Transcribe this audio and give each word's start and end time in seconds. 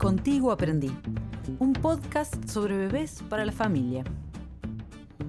Contigo 0.00 0.50
Aprendí, 0.50 0.90
un 1.58 1.74
podcast 1.74 2.48
sobre 2.48 2.74
bebés 2.74 3.22
para 3.28 3.44
la 3.44 3.52
familia. 3.52 4.02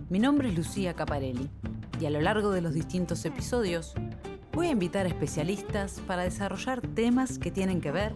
Mi 0.10 0.18
nombre 0.18 0.48
es 0.48 0.56
Lucía 0.56 0.94
Caparelli 0.94 1.50
y 2.00 2.06
a 2.06 2.10
lo 2.10 2.22
largo 2.22 2.52
de 2.52 2.62
los 2.62 2.74
distintos 2.74 3.26
episodios 3.26 3.94
voy 4.54 4.68
a 4.68 4.72
invitar 4.72 5.06
a 5.06 5.10
especialistas 5.10 6.00
para 6.08 6.24
desarrollar 6.24 6.80
temas 6.80 7.38
que 7.38 7.52
tienen 7.52 7.82
que 7.82 7.92
ver 7.92 8.14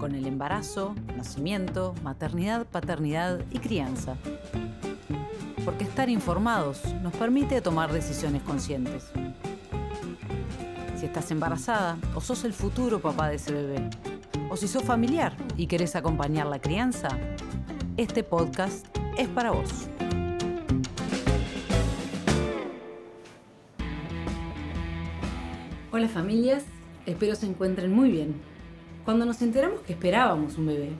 con 0.00 0.14
el 0.14 0.26
embarazo, 0.26 0.94
nacimiento, 1.14 1.94
maternidad, 2.02 2.64
paternidad 2.64 3.40
y 3.50 3.58
crianza. 3.58 4.16
Porque 5.62 5.84
estar 5.84 6.08
informados 6.08 6.80
nos 7.02 7.12
permite 7.16 7.60
tomar 7.60 7.92
decisiones 7.92 8.40
conscientes. 8.44 9.12
Si 10.98 11.04
estás 11.04 11.30
embarazada 11.30 11.98
o 12.14 12.22
sos 12.22 12.44
el 12.44 12.54
futuro 12.54 12.98
papá 12.98 13.28
de 13.28 13.36
ese 13.36 13.52
bebé, 13.52 13.90
o 14.50 14.56
si 14.56 14.68
sos 14.68 14.82
familiar 14.82 15.36
y 15.56 15.66
querés 15.66 15.96
acompañar 15.96 16.46
la 16.46 16.60
crianza, 16.60 17.08
este 17.96 18.22
podcast 18.22 18.86
es 19.16 19.28
para 19.28 19.50
vos. 19.50 19.88
Hola 25.90 26.08
familias, 26.08 26.64
espero 27.06 27.34
se 27.34 27.46
encuentren 27.46 27.92
muy 27.92 28.10
bien. 28.10 28.34
Cuando 29.04 29.24
nos 29.26 29.42
enteramos 29.42 29.80
que 29.80 29.94
esperábamos 29.94 30.56
un 30.58 30.66
bebé, 30.66 30.90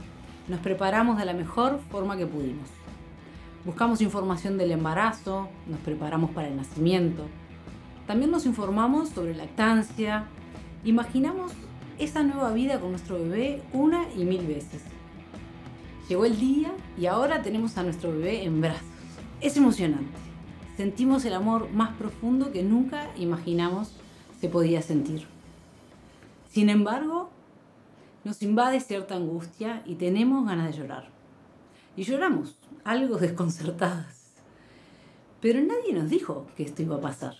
nos 0.48 0.60
preparamos 0.60 1.18
de 1.18 1.24
la 1.24 1.34
mejor 1.34 1.80
forma 1.90 2.16
que 2.16 2.26
pudimos. 2.26 2.68
Buscamos 3.64 4.00
información 4.00 4.56
del 4.56 4.72
embarazo, 4.72 5.48
nos 5.66 5.78
preparamos 5.80 6.30
para 6.30 6.48
el 6.48 6.56
nacimiento. 6.56 7.24
También 8.06 8.30
nos 8.30 8.46
informamos 8.46 9.10
sobre 9.10 9.34
lactancia, 9.34 10.24
imaginamos 10.84 11.52
esa 11.98 12.22
nueva 12.22 12.52
vida 12.52 12.80
con 12.80 12.90
nuestro 12.90 13.16
bebé 13.16 13.62
una 13.72 14.06
y 14.16 14.24
mil 14.24 14.46
veces. 14.46 14.82
Llegó 16.08 16.24
el 16.24 16.38
día 16.38 16.72
y 16.96 17.06
ahora 17.06 17.42
tenemos 17.42 17.76
a 17.76 17.82
nuestro 17.82 18.10
bebé 18.12 18.44
en 18.44 18.60
brazos. 18.60 18.82
Es 19.40 19.56
emocionante. 19.56 20.18
Sentimos 20.76 21.24
el 21.24 21.34
amor 21.34 21.70
más 21.70 21.90
profundo 21.96 22.52
que 22.52 22.62
nunca 22.62 23.10
imaginamos 23.16 23.92
se 24.40 24.48
podía 24.48 24.80
sentir. 24.80 25.26
Sin 26.48 26.70
embargo, 26.70 27.30
nos 28.24 28.42
invade 28.42 28.80
cierta 28.80 29.16
angustia 29.16 29.82
y 29.84 29.96
tenemos 29.96 30.46
ganas 30.46 30.66
de 30.66 30.80
llorar. 30.80 31.08
Y 31.96 32.04
lloramos, 32.04 32.56
algo 32.84 33.16
desconcertadas. 33.18 34.34
Pero 35.40 35.60
nadie 35.60 35.92
nos 35.92 36.08
dijo 36.08 36.46
que 36.56 36.62
esto 36.62 36.82
iba 36.82 36.96
a 36.96 37.00
pasar. 37.00 37.34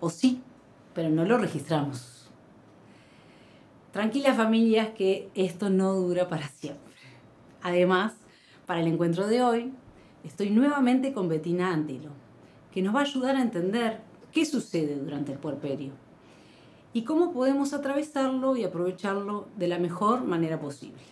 O 0.00 0.10
sí, 0.10 0.42
pero 0.94 1.10
no 1.10 1.24
lo 1.24 1.38
registramos. 1.38 2.11
Tranquila 3.92 4.32
familias 4.32 4.88
que 4.96 5.28
esto 5.34 5.68
no 5.68 5.92
dura 5.92 6.26
para 6.26 6.48
siempre. 6.48 6.80
Además, 7.62 8.14
para 8.64 8.80
el 8.80 8.86
encuentro 8.86 9.28
de 9.28 9.42
hoy, 9.42 9.72
estoy 10.24 10.48
nuevamente 10.48 11.12
con 11.12 11.28
Betina 11.28 11.74
Antelo, 11.74 12.08
que 12.72 12.80
nos 12.80 12.94
va 12.94 13.00
a 13.00 13.04
ayudar 13.04 13.36
a 13.36 13.42
entender 13.42 14.00
qué 14.32 14.46
sucede 14.46 14.96
durante 14.96 15.32
el 15.32 15.38
puerperio 15.38 15.92
y 16.94 17.04
cómo 17.04 17.32
podemos 17.32 17.74
atravesarlo 17.74 18.56
y 18.56 18.64
aprovecharlo 18.64 19.48
de 19.58 19.68
la 19.68 19.78
mejor 19.78 20.24
manera 20.24 20.58
posible. 20.58 21.02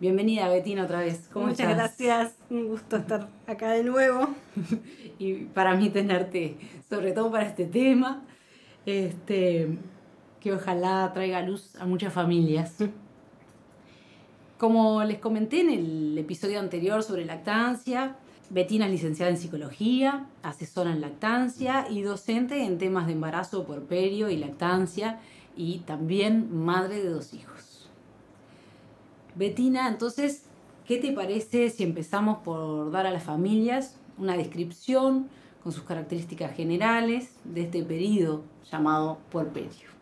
Bienvenida 0.00 0.48
Betina 0.48 0.82
otra 0.82 0.98
vez. 0.98 1.28
¿Cómo 1.32 1.46
Muchas 1.46 1.76
gracias, 1.76 2.34
un 2.50 2.68
gusto 2.68 2.96
estar 2.96 3.28
acá 3.46 3.70
de 3.70 3.84
nuevo. 3.84 4.28
y 5.20 5.44
para 5.44 5.76
mí 5.76 5.90
tenerte, 5.90 6.56
sobre 6.90 7.12
todo 7.12 7.30
para 7.30 7.46
este 7.46 7.66
tema. 7.66 8.24
Este, 8.84 9.78
que 10.40 10.52
ojalá 10.52 11.10
traiga 11.12 11.42
luz 11.42 11.74
a 11.76 11.86
muchas 11.86 12.12
familias. 12.12 12.76
Como 14.58 15.04
les 15.04 15.18
comenté 15.18 15.60
en 15.60 15.70
el 15.70 16.18
episodio 16.18 16.58
anterior 16.58 17.02
sobre 17.02 17.24
lactancia, 17.24 18.16
Betina 18.50 18.86
es 18.86 18.92
licenciada 18.92 19.30
en 19.30 19.36
psicología, 19.36 20.26
asesora 20.42 20.90
en 20.90 21.00
lactancia 21.00 21.86
y 21.90 22.02
docente 22.02 22.64
en 22.64 22.78
temas 22.78 23.06
de 23.06 23.12
embarazo, 23.12 23.64
puerperio 23.64 24.30
y 24.30 24.36
lactancia 24.36 25.20
y 25.56 25.80
también 25.80 26.56
madre 26.56 27.02
de 27.02 27.10
dos 27.10 27.34
hijos. 27.34 27.88
Betina, 29.34 29.88
entonces, 29.88 30.44
¿qué 30.86 30.96
te 30.96 31.12
parece 31.12 31.68
si 31.70 31.84
empezamos 31.84 32.38
por 32.38 32.90
dar 32.90 33.06
a 33.06 33.10
las 33.10 33.24
familias 33.24 33.96
una 34.16 34.36
descripción 34.36 35.28
con 35.62 35.72
sus 35.72 35.84
características 35.84 36.56
generales 36.56 37.36
de 37.44 37.62
este 37.62 37.82
periodo 37.84 38.42
llamado 38.70 39.18
puerperio? 39.30 39.97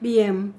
Bien. 0.00 0.54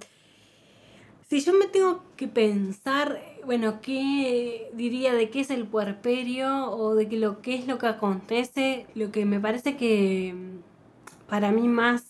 Si 1.30 1.40
yo 1.42 1.54
me 1.54 1.68
tengo 1.68 2.04
que 2.16 2.28
pensar, 2.28 3.20
bueno, 3.46 3.82
¿qué 3.82 4.70
diría 4.74 5.14
de 5.14 5.30
qué 5.30 5.42
es 5.42 5.50
el 5.50 5.66
puerperio 5.66 6.70
o 6.72 6.94
de 6.94 7.06
lo 7.18 7.42
que 7.42 7.56
es 7.56 7.68
lo 7.68 7.80
que 7.80 7.88
acontece? 7.88 8.86
Lo 8.94 9.12
que 9.12 9.26
me 9.26 9.40
parece 9.40 9.76
que 9.76 10.34
mm, 10.36 11.28
para 11.30 11.52
mí 11.52 11.68
más 11.68 12.06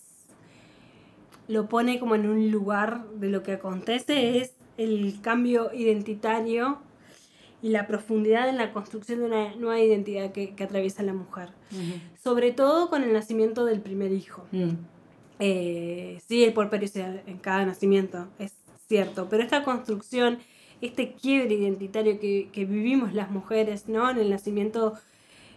lo 1.48 1.68
pone 1.68 1.98
como 1.98 2.14
en 2.14 2.28
un 2.28 2.50
lugar 2.50 3.08
de 3.14 3.28
lo 3.28 3.42
que 3.42 3.52
acontece 3.52 4.38
es 4.38 4.54
el 4.76 5.20
cambio 5.22 5.72
identitario 5.72 6.78
y 7.62 7.70
la 7.70 7.86
profundidad 7.86 8.48
en 8.48 8.58
la 8.58 8.72
construcción 8.72 9.20
de 9.20 9.26
una 9.26 9.54
nueva 9.54 9.80
identidad 9.80 10.32
que, 10.32 10.54
atraviesa 10.60 11.02
la 11.02 11.14
mujer. 11.14 11.48
Sobre 12.22 12.52
todo 12.52 12.90
con 12.90 13.02
el 13.02 13.12
nacimiento 13.12 13.64
del 13.64 13.80
primer 13.80 14.12
hijo. 14.12 14.44
Mm. 14.52 14.74
Eh, 15.38 16.20
sí, 16.26 16.44
el 16.44 16.52
puerperio 16.52 16.88
en 17.26 17.38
cada 17.38 17.64
nacimiento, 17.66 18.28
es 18.38 18.54
cierto, 18.88 19.28
pero 19.28 19.42
esta 19.42 19.64
construcción, 19.64 20.38
este 20.80 21.12
quiebre 21.12 21.54
identitario 21.54 22.18
que, 22.18 22.50
vivimos 22.54 23.12
las 23.12 23.30
mujeres, 23.30 23.88
¿no? 23.88 24.10
En 24.10 24.18
el 24.18 24.30
nacimiento 24.30 24.94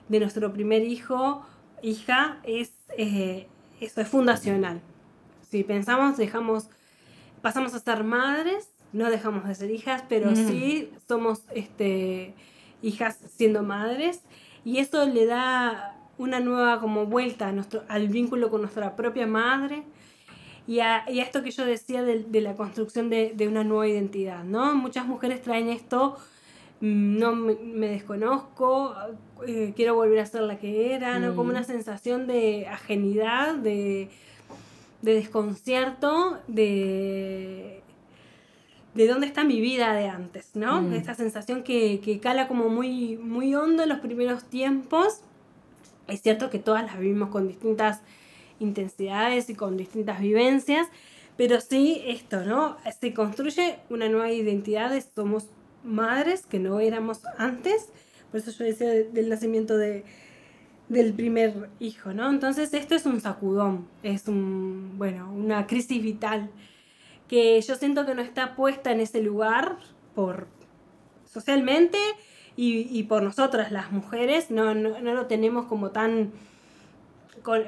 de 0.10 0.20
nuestro 0.20 0.52
primer 0.52 0.84
hijo, 0.84 1.46
hija, 1.82 2.40
es, 2.44 2.74
eh, 2.98 3.48
eso 3.80 4.02
es 4.02 4.08
fundacional. 4.08 4.82
Si 5.50 5.64
pensamos, 5.64 6.18
dejamos, 6.18 6.70
pasamos 7.42 7.74
a 7.74 7.80
ser 7.80 8.04
madres, 8.04 8.70
no 8.92 9.10
dejamos 9.10 9.48
de 9.48 9.56
ser 9.56 9.72
hijas, 9.72 10.04
pero 10.10 10.32
mm. 10.32 10.36
sí 10.36 10.92
somos 11.08 11.44
este, 11.54 12.34
hijas 12.82 13.18
siendo 13.30 13.64
madres, 13.64 14.24
y 14.66 14.80
eso 14.80 15.06
le 15.06 15.26
da 15.26 15.99
una 16.20 16.42
nueva 16.42 16.80
como 16.80 17.06
vuelta 17.06 17.48
a 17.48 17.52
nuestro, 17.52 17.84
al 17.88 18.10
vínculo 18.10 18.52
con 18.52 18.62
nuestra 18.62 18.96
propia 18.96 19.26
madre 19.26 19.84
y 20.68 20.82
a, 20.82 20.98
esto 21.08 21.42
que 21.42 21.50
yo 21.50 21.66
decía 21.66 22.04
de, 22.04 22.42
la 22.42 22.56
construcción 22.56 23.10
de, 23.10 23.48
una 23.48 23.64
nueva 23.64 23.88
identidad, 23.88 24.44
¿no? 24.44 24.76
Muchas 24.76 25.08
mujeres 25.08 25.42
traen 25.42 25.70
esto, 25.70 26.18
mm, 26.82 27.18
no 27.18 27.32
me, 27.34 27.88
desconozco, 27.88 28.94
eh, 29.48 29.74
quiero 29.76 29.96
volver 29.96 30.20
a 30.20 30.26
ser 30.26 30.42
la 30.42 30.60
que 30.60 30.94
era, 30.94 31.18
¿no? 31.20 31.36
Como 31.36 31.50
una 31.50 31.62
mm. 31.62 31.66
sensación 31.66 32.28
de 32.28 32.68
ajenidad, 32.68 33.56
de, 33.56 34.10
desconcierto, 35.02 36.38
de 36.48 37.82
de 38.96 39.08
dónde 39.08 39.28
está 39.28 39.44
mi 39.44 39.62
vida 39.62 39.94
de 39.94 40.10
antes, 40.10 40.50
¿no? 40.56 40.82
Mm. 40.82 40.94
Esta 40.94 41.14
sensación 41.14 41.64
que, 41.64 42.02
que, 42.02 42.20
cala 42.20 42.48
como 42.48 42.68
muy, 42.70 43.18
muy 43.18 43.56
hondo 43.56 43.84
en 43.84 43.90
los 43.90 44.00
primeros 44.00 44.44
tiempos 44.46 45.22
es 46.10 46.22
cierto 46.22 46.50
que 46.50 46.60
todas 46.60 46.84
las 46.84 47.00
vivimos 47.00 47.30
con 47.30 47.48
distintas 47.48 48.02
intensidades 48.60 49.50
y 49.50 49.56
con 49.56 49.78
distintas 49.78 50.20
vivencias, 50.20 50.88
pero 51.38 51.62
sí 51.62 52.02
esto, 52.06 52.44
¿no? 52.44 52.78
Se 53.00 53.14
construye 53.14 53.80
una 53.90 54.10
nueva 54.10 54.32
identidad, 54.32 54.92
somos 55.16 55.48
madres 55.84 56.46
que 56.46 56.60
no 56.60 56.80
éramos 56.80 57.22
antes, 57.38 57.90
por 58.32 58.42
eso 58.42 58.52
yo 58.52 58.66
decía 58.66 58.90
del 58.90 59.30
nacimiento 59.30 59.78
de, 59.78 60.04
del 60.90 61.14
primer 61.14 61.70
hijo, 61.80 62.14
¿no? 62.14 62.30
Entonces 62.30 62.74
esto 62.74 62.96
es 62.96 63.06
un 63.06 63.22
sacudón, 63.22 63.88
es 64.04 64.28
un, 64.28 64.98
bueno, 64.98 65.32
una 65.32 65.66
crisis 65.68 66.04
vital 66.04 66.50
que 67.28 67.62
yo 67.62 67.76
siento 67.76 68.06
que 68.06 68.16
no 68.16 68.22
está 68.22 68.56
puesta 68.56 68.92
en 68.92 69.00
ese 69.00 69.22
lugar 69.22 69.78
por 70.16 70.48
socialmente 71.26 72.00
y, 72.62 73.04
por 73.04 73.24
nosotras 73.24 73.72
las 73.72 73.92
mujeres 73.94 74.52
no, 74.52 74.76
no, 74.76 75.00
lo 75.00 75.26
tenemos 75.28 75.66
como 75.68 75.92
tan 75.92 76.34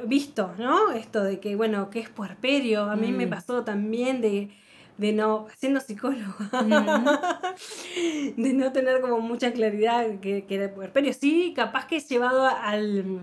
visto, 0.05 0.53
¿no? 0.57 0.91
Esto 0.91 1.23
de 1.23 1.39
que, 1.39 1.55
bueno, 1.55 1.89
que 1.89 1.99
es 1.99 2.09
puerperio. 2.09 2.83
A 2.83 2.97
mí 2.97 3.13
me 3.13 3.25
mm. 3.25 3.29
pasó 3.29 3.63
también 3.63 4.19
de, 4.19 4.49
de 4.97 5.13
no, 5.13 5.47
siendo 5.57 5.79
psicóloga, 5.79 6.49
mm. 6.51 8.35
de 8.41 8.53
no 8.53 8.73
tener 8.73 8.99
como 8.99 9.21
mucha 9.21 9.53
claridad 9.53 10.19
que, 10.19 10.43
que 10.43 10.55
era 10.55 10.73
puerperio. 10.73 11.13
Sí, 11.13 11.53
capaz 11.55 11.87
que 11.87 11.95
es 11.95 12.09
llevado 12.09 12.45
al 12.45 13.21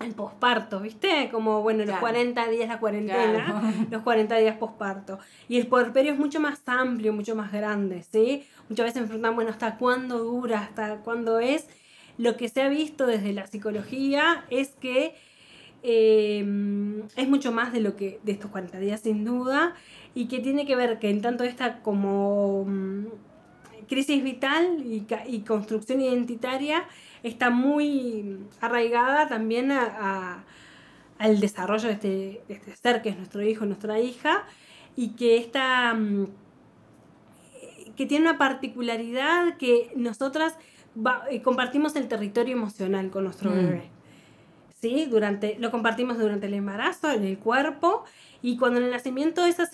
el 0.00 0.14
posparto, 0.14 0.80
¿viste? 0.80 1.28
Como, 1.30 1.62
bueno, 1.62 1.84
los 1.84 1.96
40 1.96 2.48
días 2.48 2.68
la 2.68 2.78
cuarentena, 2.78 3.72
los 3.90 4.02
40 4.02 4.36
días 4.36 4.56
posparto. 4.56 5.18
Y 5.48 5.58
el 5.58 5.66
puerperio 5.66 6.12
es 6.12 6.18
mucho 6.18 6.40
más 6.40 6.60
amplio, 6.66 7.12
mucho 7.12 7.34
más 7.34 7.52
grande, 7.52 8.02
¿sí? 8.02 8.44
Muchas 8.68 8.86
veces 8.86 9.02
me 9.02 9.08
preguntan, 9.08 9.34
bueno, 9.34 9.50
¿hasta 9.50 9.76
cuándo 9.76 10.18
dura? 10.18 10.60
¿Hasta 10.60 10.98
cuándo 10.98 11.40
es? 11.40 11.66
Lo 12.16 12.36
que 12.36 12.48
se 12.48 12.62
ha 12.62 12.68
visto 12.68 13.06
desde 13.06 13.32
la 13.32 13.46
psicología 13.46 14.44
es 14.50 14.70
que 14.70 15.14
em, 15.82 17.02
es 17.16 17.28
mucho 17.28 17.52
más 17.52 17.72
de 17.72 17.80
lo 17.80 17.96
que 17.96 18.20
de 18.24 18.32
estos 18.32 18.50
40 18.50 18.78
días 18.80 19.00
sin 19.00 19.24
duda 19.24 19.74
y 20.14 20.26
que 20.26 20.40
tiene 20.40 20.66
que 20.66 20.74
ver 20.74 20.98
que 20.98 21.10
en 21.10 21.22
tanto 21.22 21.44
esta 21.44 21.80
como 21.80 22.64
mm, 22.66 23.06
crisis 23.88 24.22
vital 24.22 24.84
y, 24.84 25.40
construcción 25.40 26.00
identitaria 26.00 26.86
está 27.22 27.50
muy 27.50 28.38
arraigada 28.60 29.28
también 29.28 29.72
a, 29.72 30.44
al 31.18 31.40
desarrollo 31.40 31.88
de 31.88 31.94
este, 31.94 32.42
este, 32.48 32.76
ser 32.76 33.02
que 33.02 33.10
es 33.10 33.16
nuestro 33.16 33.42
hijo, 33.42 33.66
nuestra 33.66 34.00
hija, 34.00 34.44
y 34.96 35.10
que 35.10 35.36
está 35.36 35.94
mm, 35.94 36.26
que 37.98 38.06
tiene 38.06 38.28
una 38.28 38.38
particularidad 38.38 39.56
que 39.56 39.90
nosotras 39.96 40.56
eh, 41.30 41.42
compartimos 41.42 41.96
el 41.96 42.06
territorio 42.06 42.56
emocional 42.56 43.10
con 43.10 43.24
nuestro 43.24 43.50
mm. 43.50 43.54
bebé. 43.54 43.90
¿Sí? 44.80 45.06
Durante, 45.10 45.56
lo 45.58 45.72
compartimos 45.72 46.16
durante 46.18 46.46
el 46.46 46.54
embarazo, 46.54 47.10
en 47.10 47.24
el 47.24 47.38
cuerpo, 47.38 48.04
y 48.40 48.56
cuando 48.56 48.78
en 48.78 48.84
el 48.84 48.92
nacimiento 48.92 49.44
esa, 49.44 49.68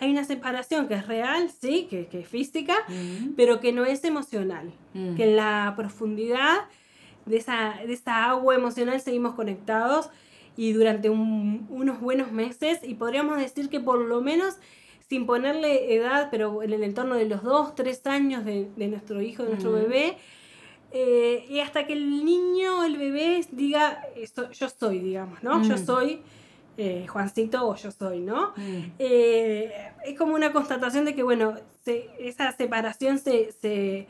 hay 0.00 0.10
una 0.10 0.24
separación 0.24 0.88
que 0.88 0.94
es 0.94 1.06
real, 1.06 1.50
sí, 1.50 1.86
que, 1.90 2.06
que 2.06 2.20
es 2.20 2.28
física, 2.28 2.74
mm. 2.88 3.34
pero 3.36 3.60
que 3.60 3.74
no 3.74 3.84
es 3.84 4.02
emocional. 4.04 4.72
Mm. 4.94 5.14
Que 5.16 5.24
en 5.24 5.36
la 5.36 5.74
profundidad 5.76 6.60
de 7.26 7.36
esa, 7.36 7.74
de 7.86 7.92
esa 7.92 8.24
agua 8.26 8.54
emocional 8.54 9.00
seguimos 9.00 9.34
conectados 9.34 10.08
y 10.56 10.72
durante 10.72 11.10
unos 11.10 12.00
buenos 12.00 12.32
meses, 12.32 12.80
y 12.82 12.94
podríamos 12.94 13.36
decir 13.36 13.68
que 13.68 13.78
por 13.78 13.98
lo 13.98 14.22
menos 14.22 14.56
sin 15.08 15.26
ponerle 15.26 15.94
edad, 15.94 16.28
pero 16.30 16.62
en 16.62 16.72
el 16.72 16.82
entorno 16.82 17.14
de 17.14 17.26
los 17.26 17.42
dos, 17.42 17.74
tres 17.74 18.06
años 18.06 18.44
de, 18.44 18.68
de 18.74 18.88
nuestro 18.88 19.20
hijo, 19.20 19.42
de 19.42 19.50
nuestro 19.50 19.72
bebé, 19.72 20.16
eh, 20.92 21.44
y 21.48 21.60
hasta 21.60 21.86
que 21.86 21.92
el 21.92 22.24
niño, 22.24 22.84
el 22.84 22.96
bebé, 22.96 23.44
diga, 23.50 24.02
esto, 24.16 24.50
yo 24.52 24.68
soy, 24.68 25.00
digamos, 25.00 25.42
¿no? 25.42 25.62
Yo 25.62 25.76
soy 25.76 26.20
eh, 26.78 27.06
Juancito 27.06 27.68
o 27.68 27.74
yo 27.74 27.90
soy, 27.90 28.20
¿no? 28.20 28.52
Mm. 28.56 28.92
Eh, 28.98 29.72
es 30.06 30.16
como 30.16 30.34
una 30.34 30.52
constatación 30.52 31.04
de 31.04 31.14
que, 31.14 31.22
bueno, 31.22 31.54
esa 32.18 32.52
separación 32.52 33.18
se, 33.18 33.52
se, 33.52 34.06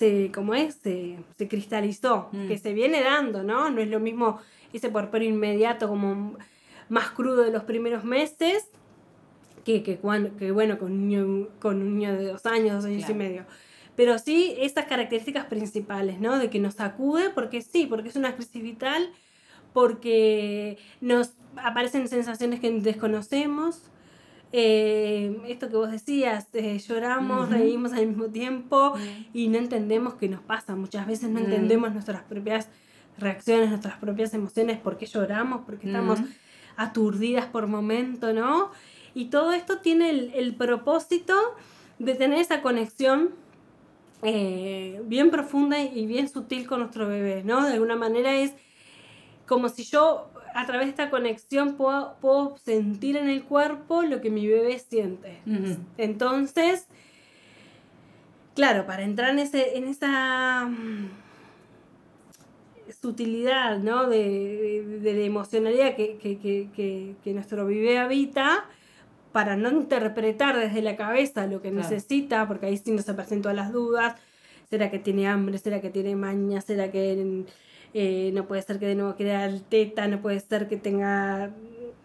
se 0.00 0.32
¿cómo 0.32 0.54
es? 0.54 0.76
Se, 0.76 1.18
cristalizó, 1.46 2.30
mm. 2.32 2.48
que 2.48 2.56
se 2.56 2.72
viene 2.72 3.02
dando, 3.02 3.42
¿no? 3.42 3.68
No 3.68 3.82
es 3.82 3.88
lo 3.88 4.00
mismo 4.00 4.40
ese 4.72 4.88
porpero 4.88 5.24
inmediato 5.26 5.88
como 5.88 6.38
más 6.88 7.10
crudo 7.10 7.42
de 7.42 7.52
los 7.52 7.64
primeros 7.64 8.02
meses 8.04 8.66
que, 9.64 9.82
que, 9.82 10.00
que 10.38 10.50
bueno, 10.52 10.78
con 10.78 10.92
un, 10.92 11.08
niño, 11.08 11.48
con 11.60 11.82
un 11.82 11.98
niño 11.98 12.16
de 12.16 12.28
dos 12.28 12.46
años, 12.46 12.76
dos 12.76 12.86
años 12.86 13.10
y 13.10 13.14
medio. 13.14 13.44
Pero 13.94 14.18
sí, 14.18 14.54
estas 14.58 14.86
características 14.86 15.44
principales, 15.44 16.18
¿no? 16.18 16.38
De 16.38 16.48
que 16.48 16.60
nos 16.60 16.74
sacude, 16.74 17.28
porque 17.28 17.60
sí, 17.60 17.84
porque 17.86 18.08
es 18.08 18.16
una 18.16 18.34
crisis 18.34 18.62
vital, 18.62 19.10
porque 19.74 20.78
nos 21.02 21.34
aparecen 21.56 22.08
sensaciones 22.08 22.60
que 22.60 22.70
desconocemos. 22.70 23.90
Eh, 24.52 25.40
esto 25.46 25.68
que 25.68 25.76
vos 25.76 25.90
decías, 25.90 26.48
eh, 26.54 26.78
lloramos, 26.78 27.50
reímos 27.50 27.92
al 27.92 28.06
mismo 28.06 28.26
tiempo 28.26 28.94
y 29.32 29.48
no 29.48 29.58
entendemos 29.58 30.14
qué 30.14 30.28
nos 30.28 30.40
pasa. 30.40 30.74
Muchas 30.74 31.06
veces 31.06 31.30
no 31.30 31.38
entendemos 31.38 31.92
nuestras 31.92 32.22
propias 32.22 32.68
reacciones, 33.18 33.68
nuestras 33.68 33.98
propias 33.98 34.34
emociones, 34.34 34.78
por 34.78 34.96
qué 34.96 35.06
lloramos, 35.06 35.62
porque 35.66 35.86
estamos 35.86 36.20
aturdidas 36.76 37.46
por 37.46 37.66
momento, 37.66 38.32
¿no? 38.32 38.70
Y 39.14 39.26
todo 39.26 39.52
esto 39.52 39.78
tiene 39.78 40.10
el, 40.10 40.32
el 40.34 40.54
propósito 40.54 41.34
de 41.98 42.14
tener 42.14 42.38
esa 42.38 42.62
conexión 42.62 43.30
eh, 44.22 45.00
bien 45.06 45.30
profunda 45.30 45.80
y 45.80 46.06
bien 46.06 46.28
sutil 46.28 46.66
con 46.66 46.80
nuestro 46.80 47.08
bebé, 47.08 47.42
¿no? 47.42 47.64
De 47.64 47.74
alguna 47.74 47.96
manera 47.96 48.34
es 48.34 48.52
como 49.46 49.68
si 49.68 49.84
yo 49.84 50.29
a 50.54 50.66
través 50.66 50.86
de 50.86 50.90
esta 50.90 51.10
conexión 51.10 51.76
puedo, 51.76 52.16
puedo 52.20 52.56
sentir 52.58 53.16
en 53.16 53.28
el 53.28 53.44
cuerpo 53.44 54.02
lo 54.02 54.20
que 54.20 54.30
mi 54.30 54.46
bebé 54.46 54.78
siente. 54.78 55.40
Entonces, 55.96 56.86
claro, 58.54 58.86
para 58.86 59.02
entrar 59.02 59.30
en, 59.30 59.38
ese, 59.38 59.76
en 59.76 59.84
esa 59.88 60.66
mm, 60.66 61.08
sutilidad, 63.00 63.78
¿no? 63.78 64.08
De, 64.08 65.00
de, 65.02 65.14
la 65.14 65.20
emocionalidad 65.20 65.96
que, 65.96 66.18
que, 66.18 66.38
que, 66.38 67.14
que, 67.22 67.32
nuestro 67.32 67.66
bebé 67.66 67.98
habita, 67.98 68.64
para 69.32 69.56
no 69.56 69.70
interpretar 69.70 70.58
desde 70.58 70.82
la 70.82 70.96
cabeza 70.96 71.46
lo 71.46 71.62
que 71.62 71.70
necesita, 71.70 72.48
porque 72.48 72.66
ahí 72.66 72.76
sí 72.76 72.90
nos 72.90 73.08
aparecen 73.08 73.42
todas 73.42 73.56
las 73.56 73.72
dudas. 73.72 74.16
¿Será 74.68 74.90
que 74.90 74.98
tiene 74.98 75.26
hambre? 75.26 75.58
¿Será 75.58 75.80
que 75.80 75.90
tiene 75.90 76.16
maña? 76.16 76.60
¿Será 76.60 76.90
que 76.90 77.44
eh, 77.94 78.30
no 78.34 78.46
puede 78.46 78.62
ser 78.62 78.78
que 78.78 78.86
de 78.86 78.94
nuevo 78.94 79.14
quiera 79.16 79.50
teta, 79.68 80.06
no 80.08 80.20
puede 80.20 80.40
ser 80.40 80.68
que 80.68 80.76
tenga 80.76 81.50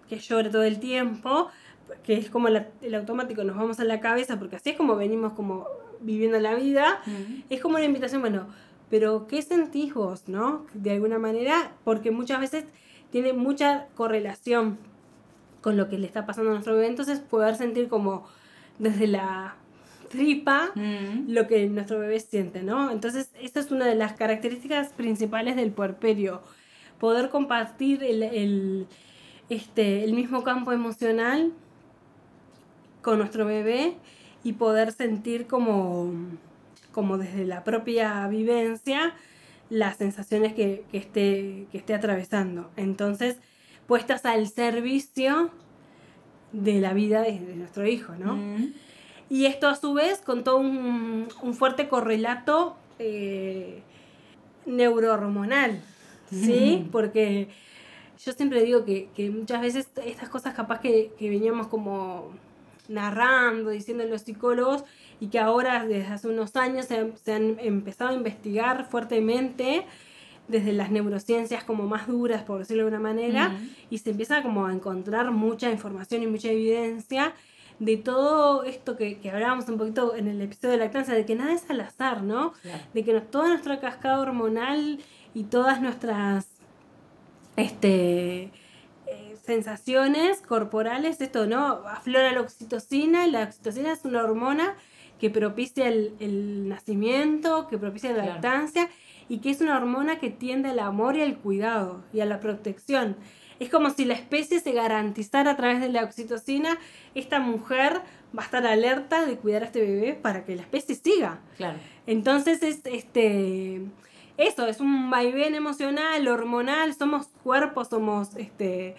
que 0.09 0.19
llore 0.19 0.49
todo 0.49 0.63
el 0.63 0.79
tiempo, 0.79 1.49
que 2.03 2.17
es 2.17 2.29
como 2.29 2.47
el 2.47 2.95
automático, 2.95 3.43
nos 3.43 3.55
vamos 3.55 3.79
a 3.79 3.83
la 3.83 3.99
cabeza, 3.99 4.37
porque 4.37 4.55
así 4.55 4.71
es 4.71 4.77
como 4.77 4.95
venimos 4.95 5.33
como 5.33 5.67
viviendo 6.01 6.39
la 6.39 6.55
vida, 6.55 7.01
es 7.49 7.61
como 7.61 7.75
una 7.75 7.85
invitación, 7.85 8.21
bueno, 8.21 8.47
pero 8.89 9.27
¿qué 9.27 9.41
sentís 9.41 9.93
vos, 9.93 10.27
no? 10.27 10.65
De 10.73 10.91
alguna 10.91 11.17
manera, 11.17 11.71
porque 11.83 12.11
muchas 12.11 12.39
veces 12.39 12.65
tiene 13.11 13.33
mucha 13.33 13.87
correlación 13.95 14.77
con 15.61 15.77
lo 15.77 15.89
que 15.89 15.97
le 15.97 16.05
está 16.05 16.25
pasando 16.25 16.51
a 16.51 16.53
nuestro 16.53 16.75
bebé, 16.75 16.87
entonces 16.87 17.19
poder 17.19 17.55
sentir 17.55 17.87
como 17.87 18.27
desde 18.77 19.07
la 19.07 19.55
tripa 20.15 20.71
mm. 20.75 21.29
lo 21.29 21.47
que 21.47 21.67
nuestro 21.67 21.99
bebé 21.99 22.19
siente, 22.19 22.63
¿no? 22.63 22.91
Entonces, 22.91 23.31
esta 23.41 23.59
es 23.59 23.71
una 23.71 23.85
de 23.85 23.95
las 23.95 24.13
características 24.13 24.89
principales 24.89 25.55
del 25.55 25.71
puerperio, 25.71 26.41
poder 26.99 27.29
compartir 27.29 28.03
el, 28.03 28.87
este, 29.49 30.03
el 30.03 30.13
mismo 30.13 30.43
campo 30.43 30.71
emocional 30.71 31.51
con 33.01 33.19
nuestro 33.19 33.45
bebé 33.45 33.97
y 34.43 34.53
poder 34.53 34.91
sentir 34.91 35.47
como, 35.47 36.11
como 36.91 37.17
desde 37.17 37.45
la 37.45 37.63
propia 37.63 38.27
vivencia 38.27 39.13
las 39.69 39.97
sensaciones 39.97 40.53
que, 40.53 40.83
esté, 40.93 41.67
que 41.71 41.77
esté 41.77 41.93
atravesando. 41.93 42.71
Entonces, 42.77 43.37
puestas 43.87 44.25
al 44.25 44.47
servicio 44.47 45.51
de 46.51 46.79
la 46.79 46.93
vida 46.93 47.21
de, 47.21 47.39
nuestro 47.55 47.87
hijo, 47.87 48.13
¿no? 48.15 48.35
Mm. 48.35 48.73
Y 49.29 49.45
esto 49.45 49.67
a 49.67 49.75
su 49.75 49.93
vez 49.93 50.19
con 50.19 50.43
todo 50.43 50.57
un, 50.57 51.27
fuerte 51.53 51.87
correlato 51.87 52.75
eh, 52.99 53.81
neurohormonal, 54.65 55.81
¿sí? 56.29 56.87
Porque 56.91 57.49
yo 58.23 58.31
siempre 58.31 58.63
digo 58.63 58.85
que, 58.85 59.09
muchas 59.31 59.61
veces 59.61 59.89
estas 60.05 60.29
cosas 60.29 60.53
capaz 60.53 60.79
que, 60.79 61.11
veníamos 61.19 61.67
como 61.67 62.31
narrando, 62.87 63.71
diciendo 63.71 64.03
los 64.05 64.21
psicólogos, 64.21 64.83
y 65.19 65.27
que 65.27 65.39
ahora 65.39 65.85
desde 65.85 66.13
hace 66.13 66.27
unos 66.27 66.55
años 66.55 66.85
se, 66.85 67.33
han 67.33 67.57
empezado 67.59 68.11
a 68.11 68.13
investigar 68.13 68.85
fuertemente 68.89 69.85
desde 70.47 70.73
las 70.73 70.91
neurociencias 70.91 71.63
como 71.63 71.87
más 71.87 72.07
duras, 72.07 72.43
por 72.43 72.59
decirlo 72.59 72.83
de 72.83 72.89
una 72.89 72.99
manera, 72.99 73.57
y 73.89 73.97
se 73.97 74.11
empieza 74.11 74.43
como 74.43 74.67
a 74.67 74.73
encontrar 74.73 75.31
mucha 75.31 75.71
información 75.71 76.21
y 76.21 76.27
mucha 76.27 76.49
evidencia 76.49 77.33
de 77.79 77.97
todo 77.97 78.63
esto 78.63 78.95
que, 78.95 79.19
que, 79.19 79.29
hablábamos 79.29 79.67
un 79.67 79.77
poquito 79.77 80.15
en 80.15 80.27
el 80.27 80.41
episodio 80.41 80.73
de 80.73 80.77
lactancia, 80.77 81.13
de 81.13 81.25
que 81.25 81.35
nada 81.35 81.53
es 81.53 81.69
al 81.69 81.81
azar, 81.81 82.23
¿no? 82.23 82.53
De 82.93 83.03
que 83.03 83.19
toda 83.21 83.49
nuestra 83.49 83.79
cascada 83.79 84.19
hormonal 84.19 84.99
y 85.33 85.43
todas 85.43 85.81
nuestras 85.81 86.47
este, 87.57 88.43
eh, 89.07 89.37
sensaciones 89.43 90.41
corporales, 90.41 91.21
esto, 91.21 91.47
¿no? 91.47 91.83
Aflora 91.87 92.31
la 92.31 92.41
oxitocina, 92.41 93.27
y 93.27 93.31
la 93.31 93.43
oxitocina 93.43 93.91
es 93.91 94.05
una 94.05 94.23
hormona 94.23 94.75
que 95.19 95.29
propicia 95.29 95.87
el, 95.87 96.67
nacimiento, 96.67 97.67
que 97.67 97.77
propicia 97.77 98.11
la 98.11 98.25
lactancia 98.25 98.89
y 99.29 99.39
que 99.39 99.49
es 99.49 99.61
una 99.61 99.77
hormona 99.77 100.19
que 100.19 100.29
tiende 100.29 100.69
al 100.69 100.79
amor 100.79 101.15
y 101.15 101.21
al 101.21 101.37
cuidado 101.37 102.03
y 102.13 102.19
a 102.19 102.25
la 102.25 102.39
protección. 102.39 103.15
Es 103.59 103.69
como 103.69 103.89
si 103.89 104.05
la 104.05 104.13
especie 104.13 104.59
se 104.59 104.71
garantizara 104.71 105.51
a 105.51 105.57
través 105.57 105.79
de 105.81 105.89
la 105.89 106.03
oxitocina, 106.03 106.77
esta 107.13 107.39
mujer 107.39 108.01
va 108.37 108.41
a 108.41 108.45
estar 108.45 108.65
alerta 108.67 109.25
de 109.25 109.37
cuidar 109.37 109.63
a 109.63 109.65
este 109.67 109.81
bebé 109.81 110.13
para 110.13 110.43
que 110.43 110.55
la 110.55 110.63
especie 110.63 110.95
siga. 110.95 111.39
Claro. 111.57 111.77
Entonces 112.05 112.61
es 112.63 112.81
este 112.85 113.81
eso, 114.37 114.67
es 114.67 114.81
un 114.81 115.09
vaivén 115.09 115.55
emocional, 115.55 116.27
hormonal, 116.27 116.93
somos 116.93 117.27
cuerpos, 117.43 117.87
somos 117.87 118.35
este 118.35 118.95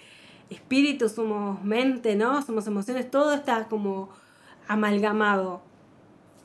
espíritu, 0.48 1.10
somos 1.10 1.62
mente, 1.62 2.16
¿no? 2.16 2.40
Somos 2.40 2.66
emociones, 2.66 3.10
todo 3.10 3.34
está 3.34 3.68
como 3.68 4.08
amalgamado. 4.66 5.60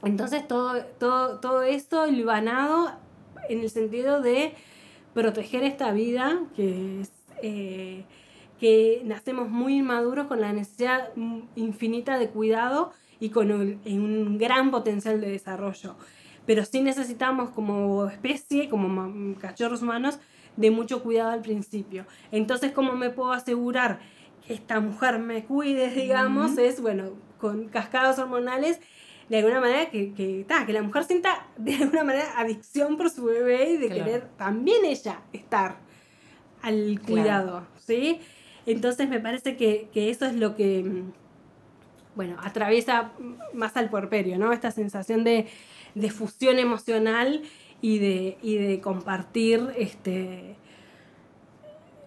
Entonces 0.03 0.45
todo, 0.45 0.83
todo, 0.99 1.39
todo 1.39 1.63
esto 1.63 2.05
libanado 2.07 2.91
en 3.47 3.61
el 3.61 3.69
sentido 3.69 4.21
de 4.21 4.53
proteger 5.13 5.63
esta 5.63 5.91
vida 5.93 6.39
que 6.55 7.01
es 7.01 7.11
eh, 7.41 8.03
que 8.59 9.01
nacemos 9.05 9.49
muy 9.49 9.77
inmaduros 9.77 10.27
con 10.27 10.39
la 10.39 10.53
necesidad 10.53 11.09
infinita 11.55 12.19
de 12.19 12.29
cuidado 12.29 12.91
y 13.19 13.29
con 13.29 13.51
un, 13.51 14.37
gran 14.37 14.71
potencial 14.71 15.19
de 15.19 15.29
desarrollo. 15.29 15.95
Pero 16.45 16.65
sí 16.65 16.81
necesitamos 16.81 17.49
como 17.51 18.07
especie, 18.07 18.69
como 18.69 19.35
cachorros 19.39 19.81
humanos, 19.81 20.19
de 20.57 20.69
mucho 20.69 21.01
cuidado 21.01 21.31
al 21.31 21.41
principio. 21.41 22.05
Entonces, 22.31 22.71
¿cómo 22.71 22.93
me 22.93 23.09
puedo 23.09 23.31
asegurar 23.31 23.99
que 24.45 24.53
esta 24.53 24.79
mujer 24.79 25.19
me 25.19 25.43
cuide, 25.45 25.89
digamos? 25.89 26.57
Es, 26.57 26.81
bueno, 26.81 27.11
con 27.39 27.67
cascadas 27.69 28.19
hormonales 28.19 28.79
de 29.29 29.37
alguna 29.37 29.61
manera 29.61 29.89
que, 29.89 30.13
que, 30.13 30.45
que 30.65 30.73
la 30.73 30.81
mujer 30.81 31.05
sienta 31.05 31.47
de 31.57 31.75
alguna 31.75 32.03
manera 32.03 32.37
adicción 32.37 32.97
por 32.97 33.09
su 33.09 33.23
bebé 33.23 33.71
y 33.71 33.77
de 33.77 33.89
querer 33.89 34.27
también 34.37 34.83
ella 34.83 35.21
estar 35.31 35.77
al 36.61 36.99
cuidado, 37.01 37.63
¿sí? 37.79 38.19
Entonces 38.65 39.09
me 39.09 39.19
parece 39.19 39.57
que, 39.57 39.89
eso 39.93 40.25
es 40.25 40.35
lo 40.35 40.55
que, 40.55 40.83
mm, 40.83 41.11
bueno, 42.15 42.37
atraviesa 42.43 43.11
más 43.53 43.75
al 43.77 43.89
puerperio, 43.89 44.37
¿no? 44.37 44.51
Esta 44.53 44.71
sensación 44.71 45.23
de, 45.23 45.47
fusión 46.11 46.59
emocional 46.59 47.41
y 47.81 47.99
de, 47.99 48.37
y 48.41 48.57
de 48.57 48.79
compartir 48.79 49.69
este, 49.77 50.55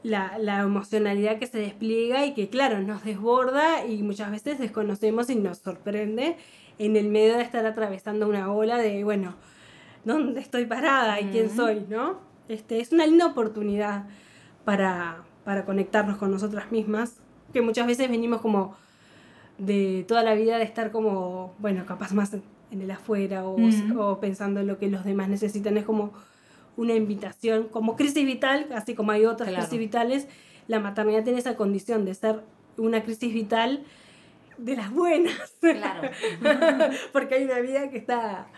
la, 0.03 0.39
la, 0.39 0.61
emocionalidad 0.61 1.39
que 1.39 1.47
se 1.47 1.59
despliega 1.59 2.25
y 2.25 2.35
que, 2.35 2.49
claro, 2.49 2.81
nos 2.81 3.05
desborda 3.05 3.85
y 3.85 4.03
muchas 4.03 4.31
veces 4.31 4.59
desconocemos 4.59 5.29
y 5.31 5.35
nos 5.35 5.59
sorprende 5.59 6.37
en 6.79 6.97
el 6.97 7.09
medio 7.09 7.37
de 7.37 7.43
estar 7.43 7.67
atravesando 7.67 8.29
una 8.29 8.53
ola 8.53 8.79
de, 8.79 9.05
bueno, 9.05 9.35
¿dónde 10.05 10.41
estoy 10.41 10.67
parada 10.67 11.21
y 11.21 11.27
quién 11.27 11.55
soy? 11.55 11.85
¿no? 11.89 12.19
Este, 12.49 12.81
es 12.81 12.93
una 12.93 13.07
linda 13.07 13.27
oportunidad 13.27 14.05
para, 14.65 15.23
para 15.45 15.65
conectarnos 15.65 16.17
con 16.17 16.31
nosotras 16.31 16.73
mismas, 16.73 17.21
que 17.53 17.63
muchas 17.63 17.87
veces 17.87 18.09
venimos 18.09 18.41
como 18.41 18.77
de 19.59 20.05
toda 20.09 20.23
la 20.23 20.35
vida 20.35 20.59
de 20.59 20.65
estar 20.65 20.91
como, 20.91 21.55
bueno, 21.59 21.87
capaz 21.87 22.13
más 22.13 22.33
en 22.35 22.83
el 22.83 22.91
afuera 22.91 23.45
o, 23.45 23.57
o, 23.99 24.21
pensando 24.21 24.61
en 24.61 24.67
lo 24.67 24.79
que 24.79 24.89
los 24.89 25.05
demás 25.05 25.29
necesitan. 25.29 25.77
Es 25.77 25.85
como 25.85 26.13
una 26.77 26.95
invitación, 26.95 27.69
como 27.69 27.97
crisis 27.97 28.27
vital, 28.27 28.67
así 28.75 28.95
como 28.95 29.13
hay 29.13 29.25
otras 29.27 29.55
crisis 29.55 29.79
vitales, 29.79 30.29
la 30.67 30.81
maternidad 30.81 31.23
tiene 31.23 31.39
esa 31.39 31.57
condición 31.57 32.05
de 32.05 32.15
ser 32.15 32.41
una 32.77 33.03
crisis 33.05 33.33
vital 33.33 33.85
de 34.59 34.77
las 34.77 34.93
buenas. 34.93 35.55
Claro. 35.61 36.11
Porque 37.13 37.37
hay 37.37 37.45
una 37.45 37.61
vida 37.61 37.91
que 37.91 37.99
está 37.99 38.49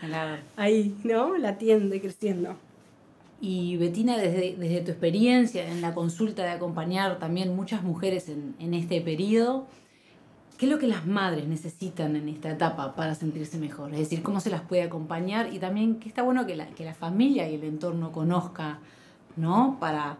ahí, 0.56 0.96
¿no? 1.04 1.36
Latiendo 1.36 1.94
y 1.94 2.00
creciendo. 2.00 2.56
Y 3.40 3.76
Betina, 3.76 4.16
desde, 4.16 4.56
desde, 4.56 4.80
tu 4.80 4.90
experiencia 4.92 5.68
en 5.70 5.82
la 5.82 5.94
consulta 5.94 6.42
de 6.42 6.50
acompañar 6.50 7.18
también 7.18 7.54
muchas 7.54 7.82
mujeres 7.82 8.28
en, 8.28 8.54
en, 8.58 8.72
este 8.72 9.00
periodo, 9.02 9.66
¿qué 10.56 10.64
es 10.64 10.72
lo 10.72 10.78
que 10.78 10.86
las 10.86 11.06
madres 11.06 11.46
necesitan 11.46 12.16
en 12.16 12.28
esta 12.30 12.50
etapa 12.50 12.94
para 12.94 13.14
sentirse 13.14 13.58
mejor? 13.58 13.92
Es 13.92 13.98
decir, 13.98 14.22
¿cómo 14.22 14.40
se 14.40 14.48
las 14.48 14.62
puede 14.62 14.82
acompañar? 14.82 15.52
Y 15.52 15.58
también 15.58 15.96
que 15.96 16.08
está 16.08 16.22
bueno 16.22 16.46
que 16.46 16.56
la, 16.56 16.66
que 16.68 16.84
la 16.84 16.94
familia 16.94 17.48
y 17.48 17.56
el 17.56 17.64
entorno 17.64 18.10
conozca, 18.10 18.78
¿no? 19.36 19.76
Para, 19.78 20.16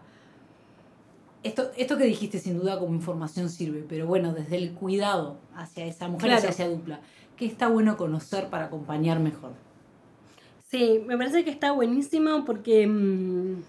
esto, 1.43 1.71
esto 1.75 1.97
que 1.97 2.03
dijiste 2.03 2.39
sin 2.39 2.59
duda 2.59 2.77
como 2.77 2.93
información 2.93 3.49
sirve, 3.49 3.85
pero 3.87 4.05
bueno, 4.05 4.33
desde 4.33 4.57
el 4.57 4.73
cuidado 4.73 5.37
hacia 5.55 5.85
esa 5.85 6.07
mujer, 6.07 6.33
hacia 6.33 6.49
esa 6.49 6.67
dupla, 6.67 6.99
¿qué 7.35 7.45
está 7.45 7.67
bueno 7.67 7.97
conocer 7.97 8.49
para 8.49 8.65
acompañar 8.65 9.19
mejor? 9.19 9.51
Sí, 10.69 11.01
me 11.05 11.17
parece 11.17 11.43
que 11.45 11.49
está 11.49 11.71
buenísimo 11.71 12.43
porque 12.45 12.85
mm, 12.87 13.63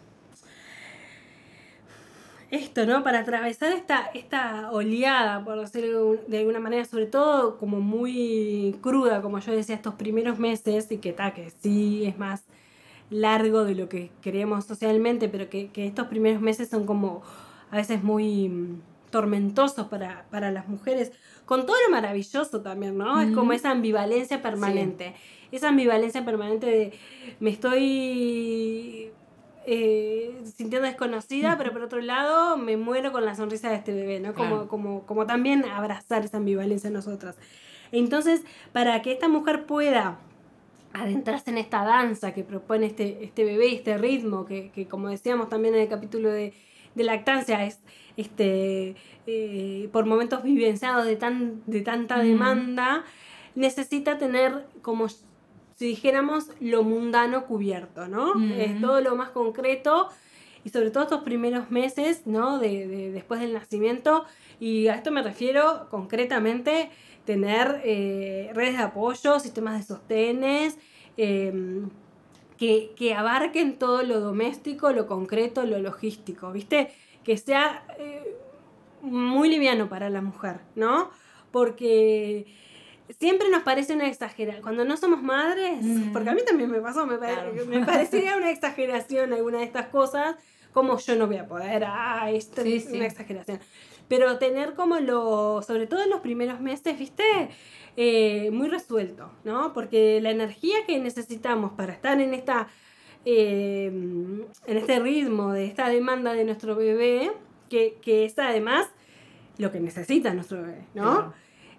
esto, 2.50 2.86
¿no? 2.86 3.02
Para 3.04 3.20
atravesar 3.20 3.72
esta, 3.72 4.06
esta 4.14 4.70
oleada, 4.72 5.44
por 5.44 5.60
decirlo 5.60 6.16
de 6.26 6.38
alguna 6.38 6.60
manera, 6.60 6.84
sobre 6.84 7.06
todo 7.06 7.58
como 7.58 7.80
muy 7.80 8.76
cruda, 8.80 9.20
como 9.22 9.38
yo 9.38 9.52
decía, 9.52 9.74
estos 9.74 9.94
primeros 9.94 10.38
meses, 10.38 10.90
y 10.90 10.98
que, 10.98 11.12
ta, 11.12 11.34
que 11.34 11.50
sí 11.50 12.06
es 12.06 12.18
más 12.18 12.44
largo 13.10 13.64
de 13.64 13.74
lo 13.74 13.88
que 13.88 14.10
creemos 14.22 14.64
socialmente, 14.66 15.28
pero 15.28 15.50
que, 15.50 15.68
que 15.70 15.86
estos 15.86 16.08
primeros 16.08 16.42
meses 16.42 16.68
son 16.70 16.86
como 16.86 17.22
a 17.70 17.76
veces 17.76 18.02
muy 18.02 18.50
mm, 19.08 19.10
tormentosos 19.10 19.86
para, 19.86 20.50
las 20.50 20.68
mujeres, 20.68 21.12
con 21.46 21.66
todo 21.66 21.76
lo 21.86 21.90
maravilloso 21.90 22.60
también, 22.60 22.96
¿no? 22.98 23.20
Es 23.20 23.34
como 23.34 23.52
esa 23.52 23.70
ambivalencia 23.70 24.42
permanente. 24.42 25.14
Esa 25.50 25.68
ambivalencia 25.68 26.24
permanente 26.24 26.66
de 26.66 26.92
me 27.40 27.50
estoy 27.50 29.10
eh, 29.66 30.34
sintiendo 30.56 30.86
desconocida, 30.86 31.58
pero 31.58 31.72
por 31.72 31.82
otro 31.82 32.00
lado 32.00 32.56
me 32.56 32.76
muero 32.76 33.12
con 33.12 33.24
la 33.24 33.34
sonrisa 33.34 33.68
de 33.68 33.76
este 33.76 33.92
bebé, 33.92 34.20
¿no? 34.20 34.34
Como, 34.34 34.68
como, 34.68 35.02
como 35.06 35.26
también 35.26 35.64
abrazar 35.64 36.24
esa 36.24 36.38
ambivalencia 36.38 36.88
en 36.88 36.94
nosotras. 36.94 37.36
Entonces, 37.92 38.42
para 38.72 39.02
que 39.02 39.12
esta 39.12 39.28
mujer 39.28 39.66
pueda 39.66 40.18
adentrarse 40.92 41.50
en 41.50 41.58
esta 41.58 41.84
danza 41.84 42.32
que 42.32 42.44
propone 42.44 42.86
este, 42.86 43.24
este 43.24 43.44
bebé, 43.44 43.74
este 43.74 43.98
ritmo, 43.98 44.44
que, 44.46 44.70
que 44.70 44.86
como 44.86 45.08
decíamos 45.08 45.48
también 45.48 45.74
en 45.74 45.82
el 45.82 45.88
capítulo 45.88 46.30
de 46.30 46.54
de 46.94 47.04
lactancia 47.04 47.64
es 47.64 47.80
este, 48.16 48.96
eh, 49.26 49.88
por 49.92 50.06
momentos 50.06 50.42
vivenciados 50.42 51.06
de, 51.06 51.16
tan, 51.16 51.62
de 51.66 51.82
tanta 51.82 52.18
demanda, 52.18 53.04
necesita 53.54 54.18
tener 54.18 54.66
como 54.82 55.08
si 55.08 55.24
dijéramos 55.78 56.50
lo 56.60 56.82
mundano 56.82 57.46
cubierto, 57.46 58.08
¿no? 58.08 58.34
Es 58.56 58.80
todo 58.80 59.00
lo 59.00 59.14
más 59.14 59.30
concreto 59.30 60.08
y 60.64 60.70
sobre 60.70 60.90
todo 60.90 61.04
estos 61.04 61.22
primeros 61.22 61.70
meses, 61.70 62.22
¿no? 62.26 62.58
De, 62.58 63.12
después 63.12 63.40
del 63.40 63.52
nacimiento 63.52 64.24
y 64.58 64.88
a 64.88 64.96
esto 64.96 65.12
me 65.12 65.22
refiero 65.22 65.86
concretamente 65.88 66.90
tener 67.24 67.80
eh, 67.84 68.50
redes 68.54 68.78
de 68.78 68.82
apoyo, 68.82 69.38
sistemas 69.38 69.78
de 69.78 69.84
sostenes, 69.84 70.78
em, 71.16 71.88
que, 72.58 72.92
que, 72.96 73.14
abarquen 73.14 73.78
todo 73.78 74.02
lo 74.02 74.20
doméstico, 74.20 74.92
lo 74.92 75.06
concreto, 75.06 75.64
lo 75.64 75.78
logístico, 75.78 76.52
¿viste? 76.52 76.92
Que 77.24 77.36
sea 77.36 77.84
eh, 77.98 78.36
muy 79.02 79.48
liviano 79.48 79.88
para 79.88 80.10
la 80.10 80.20
mujer, 80.20 80.60
¿no? 80.74 81.10
Porque 81.52 82.46
siempre 83.18 83.48
nos 83.48 83.62
parece 83.62 83.94
una 83.94 84.08
exageración. 84.08 84.62
Cuando 84.62 84.84
no 84.84 84.96
somos 84.96 85.22
madres, 85.22 85.78
porque 86.12 86.30
a 86.30 86.34
mí 86.34 86.42
también 86.46 86.70
me 86.70 86.80
pasó, 86.80 87.06
me, 87.06 87.16
me 87.16 87.84
parecería 87.86 88.36
una 88.36 88.50
exageración 88.50 89.32
alguna 89.32 89.58
de 89.58 89.64
estas 89.64 89.86
cosas, 89.86 90.36
como 90.72 90.98
yo 90.98 91.16
no 91.16 91.26
voy 91.26 91.38
a 91.38 91.46
poder, 91.46 91.84
ah, 91.86 92.30
esto 92.30 92.60
es 92.62 92.86
una 92.86 93.06
exageración. 93.06 93.60
Pero 94.08 94.38
tener 94.38 94.74
como 94.74 94.98
lo, 95.00 95.62
sobre 95.62 95.86
todo 95.86 96.02
en 96.02 96.10
los 96.10 96.20
primeros 96.20 96.60
meses, 96.60 96.98
¿viste? 96.98 97.22
Eh, 97.96 98.50
muy 98.52 98.68
resuelto, 98.68 99.30
¿no? 99.44 99.72
Porque 99.72 100.20
la 100.20 100.30
energía 100.30 100.76
que 100.86 100.98
necesitamos 100.98 101.72
para 101.72 101.92
estar 101.92 102.20
en 102.20 102.32
esta 102.32 102.68
eh, 103.24 103.86
en 103.86 104.76
este 104.76 105.00
ritmo 105.00 105.52
de 105.52 105.66
esta 105.66 105.88
demanda 105.88 106.32
de 106.32 106.44
nuestro 106.44 106.76
bebé, 106.76 107.32
que, 107.68 107.98
que 108.00 108.24
es 108.24 108.38
además 108.38 108.88
lo 109.58 109.70
que 109.72 109.80
necesita 109.80 110.32
nuestro 110.32 110.62
bebé, 110.62 110.86
¿no? 110.94 111.34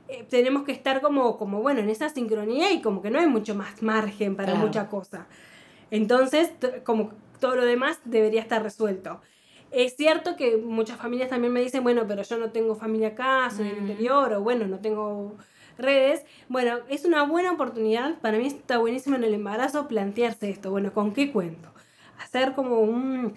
Eh, 0.09 0.25
tenemos 0.29 0.63
que 0.63 0.71
estar 0.71 1.01
como, 1.01 1.38
como, 1.38 1.62
bueno, 1.62 1.79
en 1.79 1.89
esa 1.89 2.09
sincronía 2.09 2.71
y 2.71 2.81
como 2.81 3.01
que 3.01 3.09
no 3.09 3.19
hay 3.19 3.27
mucho 3.27 3.55
más 3.55 3.81
margen 3.81 4.36
para 4.36 4.55
mucha 4.55 4.89
cosa. 4.89 5.27
Entonces, 5.91 6.51
como 6.83 7.12
todo 7.39 7.55
lo 7.55 7.65
demás 7.65 8.00
debería 8.05 8.41
estar 8.41 8.62
resuelto. 8.62 9.21
Es 9.72 9.96
cierto 9.96 10.36
que 10.36 10.58
muchas 10.58 10.98
familias 10.98 11.30
también 11.30 11.54
me 11.54 11.62
dicen, 11.62 11.84
bueno, 11.84 12.06
pero 12.08 12.24
yo 12.24 12.38
no 12.38 12.52
tengo 12.52 12.76
familia 12.76 13.10
acá, 13.10 13.50
soy 13.52 13.70
del 13.70 13.78
interior, 13.78 14.34
o 14.34 14.42
bueno, 14.42 14.66
no 14.68 14.80
tengo 14.80 15.36
redes. 15.78 16.26
Bueno, 16.48 16.80
es 16.90 17.06
una 17.06 17.24
buena 17.24 17.52
oportunidad, 17.52 18.20
para 18.20 18.38
mí 18.38 18.48
está 18.48 18.78
buenísimo 18.78 19.16
en 19.16 19.24
el 19.24 19.34
embarazo 19.34 19.88
plantearse 19.88 20.50
esto, 20.50 20.72
bueno, 20.72 20.92
¿con 20.94 21.14
qué 21.14 21.32
cuento? 21.32 21.70
Hacer 22.20 22.54
como 22.54 22.80
un 22.80 23.34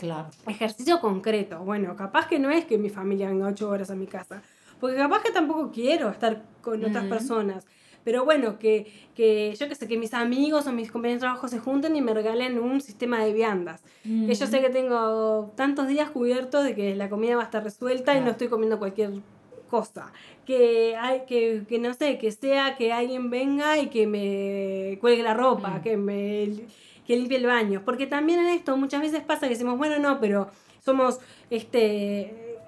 ejercicio 0.49 1.01
concreto. 1.01 1.61
Bueno, 1.61 1.95
capaz 1.97 2.27
que 2.27 2.39
no 2.39 2.51
es 2.51 2.65
que 2.65 2.79
mi 2.79 2.91
familia 2.91 3.29
venga 3.29 3.47
ocho 3.47 3.69
horas 3.69 3.91
a 3.91 3.95
mi 3.95 4.07
casa, 4.07 4.43
porque 4.81 4.97
capaz 4.97 5.23
que 5.23 5.31
tampoco 5.31 5.71
quiero 5.71 6.09
estar 6.09 6.43
con 6.62 6.85
otras 6.85 7.05
personas. 7.05 7.65
Pero 8.04 8.25
bueno, 8.25 8.59
que, 8.59 8.92
que 9.14 9.54
yo 9.59 9.68
que 9.68 9.75
sé, 9.75 9.87
que 9.87 9.97
mis 9.97 10.14
amigos 10.14 10.66
o 10.66 10.73
mis 10.73 10.90
compañeros 10.90 11.21
de 11.21 11.26
trabajo 11.26 11.49
se 11.49 11.59
junten 11.59 11.94
y 11.97 12.00
me 12.00 12.14
regalen 12.14 12.59
un 12.59 12.80
sistema 12.80 13.25
de 13.25 13.32
viandas. 13.32 13.82
Que 14.02 14.35
yo 14.35 14.47
sé 14.47 14.61
que 14.61 14.71
tengo 14.71 15.52
tantos 15.54 15.88
días 15.88 16.11
cubiertos 16.11 16.64
de 16.64 16.75
que 16.75 16.94
la 16.97 17.09
comida 17.09 17.37
va 17.37 17.42
a 17.42 17.44
estar 17.44 17.62
resuelta 17.62 18.16
y 18.16 18.21
no 18.21 18.30
estoy 18.30 18.49
comiendo 18.49 18.78
cualquier 18.78 19.12
cosa. 19.71 20.12
Que, 20.44 20.97
hay, 20.97 21.23
que, 21.26 21.62
que, 21.68 21.78
no 21.78 21.94
sé, 21.94 22.18
que 22.18 22.32
sea 22.32 22.76
que 22.76 22.92
alguien 22.92 23.30
venga 23.30 23.78
y 23.78 23.87
que 23.87 24.06
me 24.06 24.99
cuelgue 25.00 25.23
la 25.23 25.35
ropa, 25.35 25.78
mm. 25.78 25.82
que 25.82 25.97
me 25.97 26.50
que 27.06 27.16
limpie 27.16 27.38
el 27.38 27.47
baño. 27.47 27.82
Porque 27.85 28.06
también 28.06 28.40
en 28.40 28.49
esto 28.49 28.76
muchas 28.76 29.00
veces 29.00 29.23
pasa 29.23 29.47
que 29.47 29.54
decimos, 29.54 29.78
bueno, 29.78 29.99
no, 29.99 30.21
pero 30.21 30.49
somos, 30.85 31.21
este, 31.50 32.59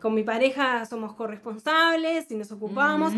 con 0.00 0.14
mi 0.14 0.22
pareja 0.22 0.84
somos 0.86 1.14
corresponsables 1.14 2.30
y 2.30 2.34
nos 2.34 2.50
ocupamos. 2.52 3.12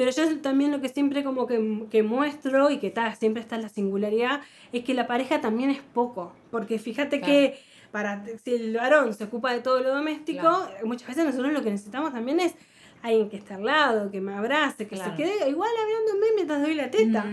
Pero 0.00 0.12
yo 0.12 0.38
también 0.38 0.72
lo 0.72 0.80
que 0.80 0.88
siempre 0.88 1.22
como 1.22 1.46
que, 1.46 1.84
que 1.90 2.02
muestro 2.02 2.70
y 2.70 2.78
que 2.78 2.86
está 2.86 3.14
siempre 3.16 3.42
está 3.42 3.56
en 3.56 3.60
la 3.60 3.68
singularidad 3.68 4.40
es 4.72 4.82
que 4.82 4.94
la 4.94 5.06
pareja 5.06 5.42
también 5.42 5.68
es 5.68 5.82
poco. 5.92 6.32
Porque 6.50 6.78
fíjate 6.78 7.20
que 7.20 7.60
para 7.90 8.24
si 8.42 8.54
el 8.54 8.74
varón 8.74 9.12
se 9.12 9.24
ocupa 9.24 9.52
de 9.52 9.60
todo 9.60 9.78
lo 9.80 9.94
doméstico, 9.94 10.66
muchas 10.84 11.06
veces 11.08 11.26
nosotros 11.26 11.52
lo 11.52 11.62
que 11.62 11.70
necesitamos 11.70 12.14
también 12.14 12.40
es 12.40 12.54
alguien 13.02 13.28
que 13.28 13.36
esté 13.36 13.52
al 13.52 13.66
lado, 13.66 14.10
que 14.10 14.22
me 14.22 14.32
abrace, 14.32 14.88
que 14.88 14.96
se 14.96 15.14
quede 15.18 15.50
igual 15.50 15.70
hablándome 15.78 16.28
mientras 16.34 16.62
doy 16.62 16.72
la 16.72 16.90
teta. 16.90 17.26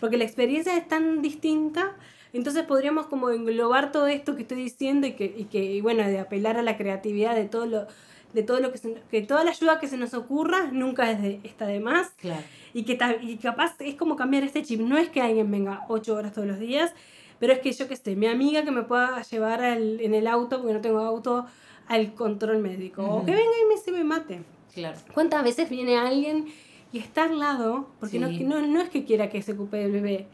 Porque 0.00 0.16
la 0.16 0.24
experiencia 0.24 0.76
es 0.76 0.88
tan 0.88 1.22
distinta. 1.22 1.94
Entonces 2.32 2.64
podríamos 2.64 3.06
como 3.06 3.30
englobar 3.30 3.92
todo 3.92 4.08
esto 4.08 4.34
que 4.34 4.42
estoy 4.42 4.64
diciendo 4.64 5.06
y 5.06 5.12
que, 5.12 5.32
y 5.36 5.44
que 5.44 5.62
y 5.62 5.80
bueno, 5.82 6.02
de 6.02 6.18
apelar 6.18 6.56
a 6.56 6.62
la 6.62 6.76
creatividad 6.76 7.36
de 7.36 7.44
todo 7.44 7.66
lo, 7.66 7.86
de 8.32 8.42
todo 8.42 8.60
lo 8.60 8.70
que, 8.72 8.78
se- 8.78 9.02
que 9.10 9.22
toda 9.22 9.42
la 9.44 9.50
ayuda 9.50 9.80
que 9.80 9.88
se 9.88 9.96
nos 9.96 10.14
ocurra 10.14 10.70
nunca 10.72 11.10
es 11.10 11.22
de, 11.22 11.40
está 11.44 11.66
de 11.66 11.80
más. 11.80 12.10
Claro. 12.18 12.42
Y 12.74 12.84
que 12.84 12.98
y 13.22 13.36
capaz 13.38 13.74
es 13.80 13.94
como 13.94 14.16
cambiar 14.16 14.44
este 14.44 14.62
chip. 14.62 14.80
No 14.80 14.98
es 14.98 15.08
que 15.08 15.20
alguien 15.22 15.50
venga 15.50 15.84
ocho 15.88 16.14
horas 16.14 16.32
todos 16.32 16.46
los 16.46 16.58
días, 16.58 16.92
pero 17.38 17.52
es 17.52 17.60
que 17.60 17.72
yo 17.72 17.88
que 17.88 17.96
sé, 17.96 18.16
mi 18.16 18.26
amiga 18.26 18.64
que 18.64 18.70
me 18.70 18.82
pueda 18.82 19.22
llevar 19.22 19.62
al- 19.62 20.00
en 20.00 20.14
el 20.14 20.26
auto, 20.26 20.58
porque 20.58 20.74
no 20.74 20.80
tengo 20.80 20.98
auto, 21.00 21.46
al 21.86 22.12
control 22.14 22.58
médico. 22.58 23.02
O 23.02 23.16
Ujú. 23.18 23.26
que 23.26 23.32
venga 23.32 23.50
y 23.64 23.68
me 23.68 23.76
se 23.80 23.92
me 23.92 24.04
mate. 24.04 24.42
Claro. 24.74 24.98
¿Cuántas 25.14 25.42
veces 25.42 25.70
viene 25.70 25.96
alguien 25.96 26.46
y 26.92 26.98
está 26.98 27.24
al 27.24 27.38
lado? 27.38 27.88
Porque 27.98 28.18
no, 28.18 28.28
Sí. 28.28 28.44
no, 28.44 28.60
no 28.66 28.80
es 28.82 28.90
que 28.90 29.04
quiera 29.04 29.30
que 29.30 29.40
se 29.42 29.52
ocupe 29.52 29.78
del 29.78 29.92
bebé, 29.92 30.26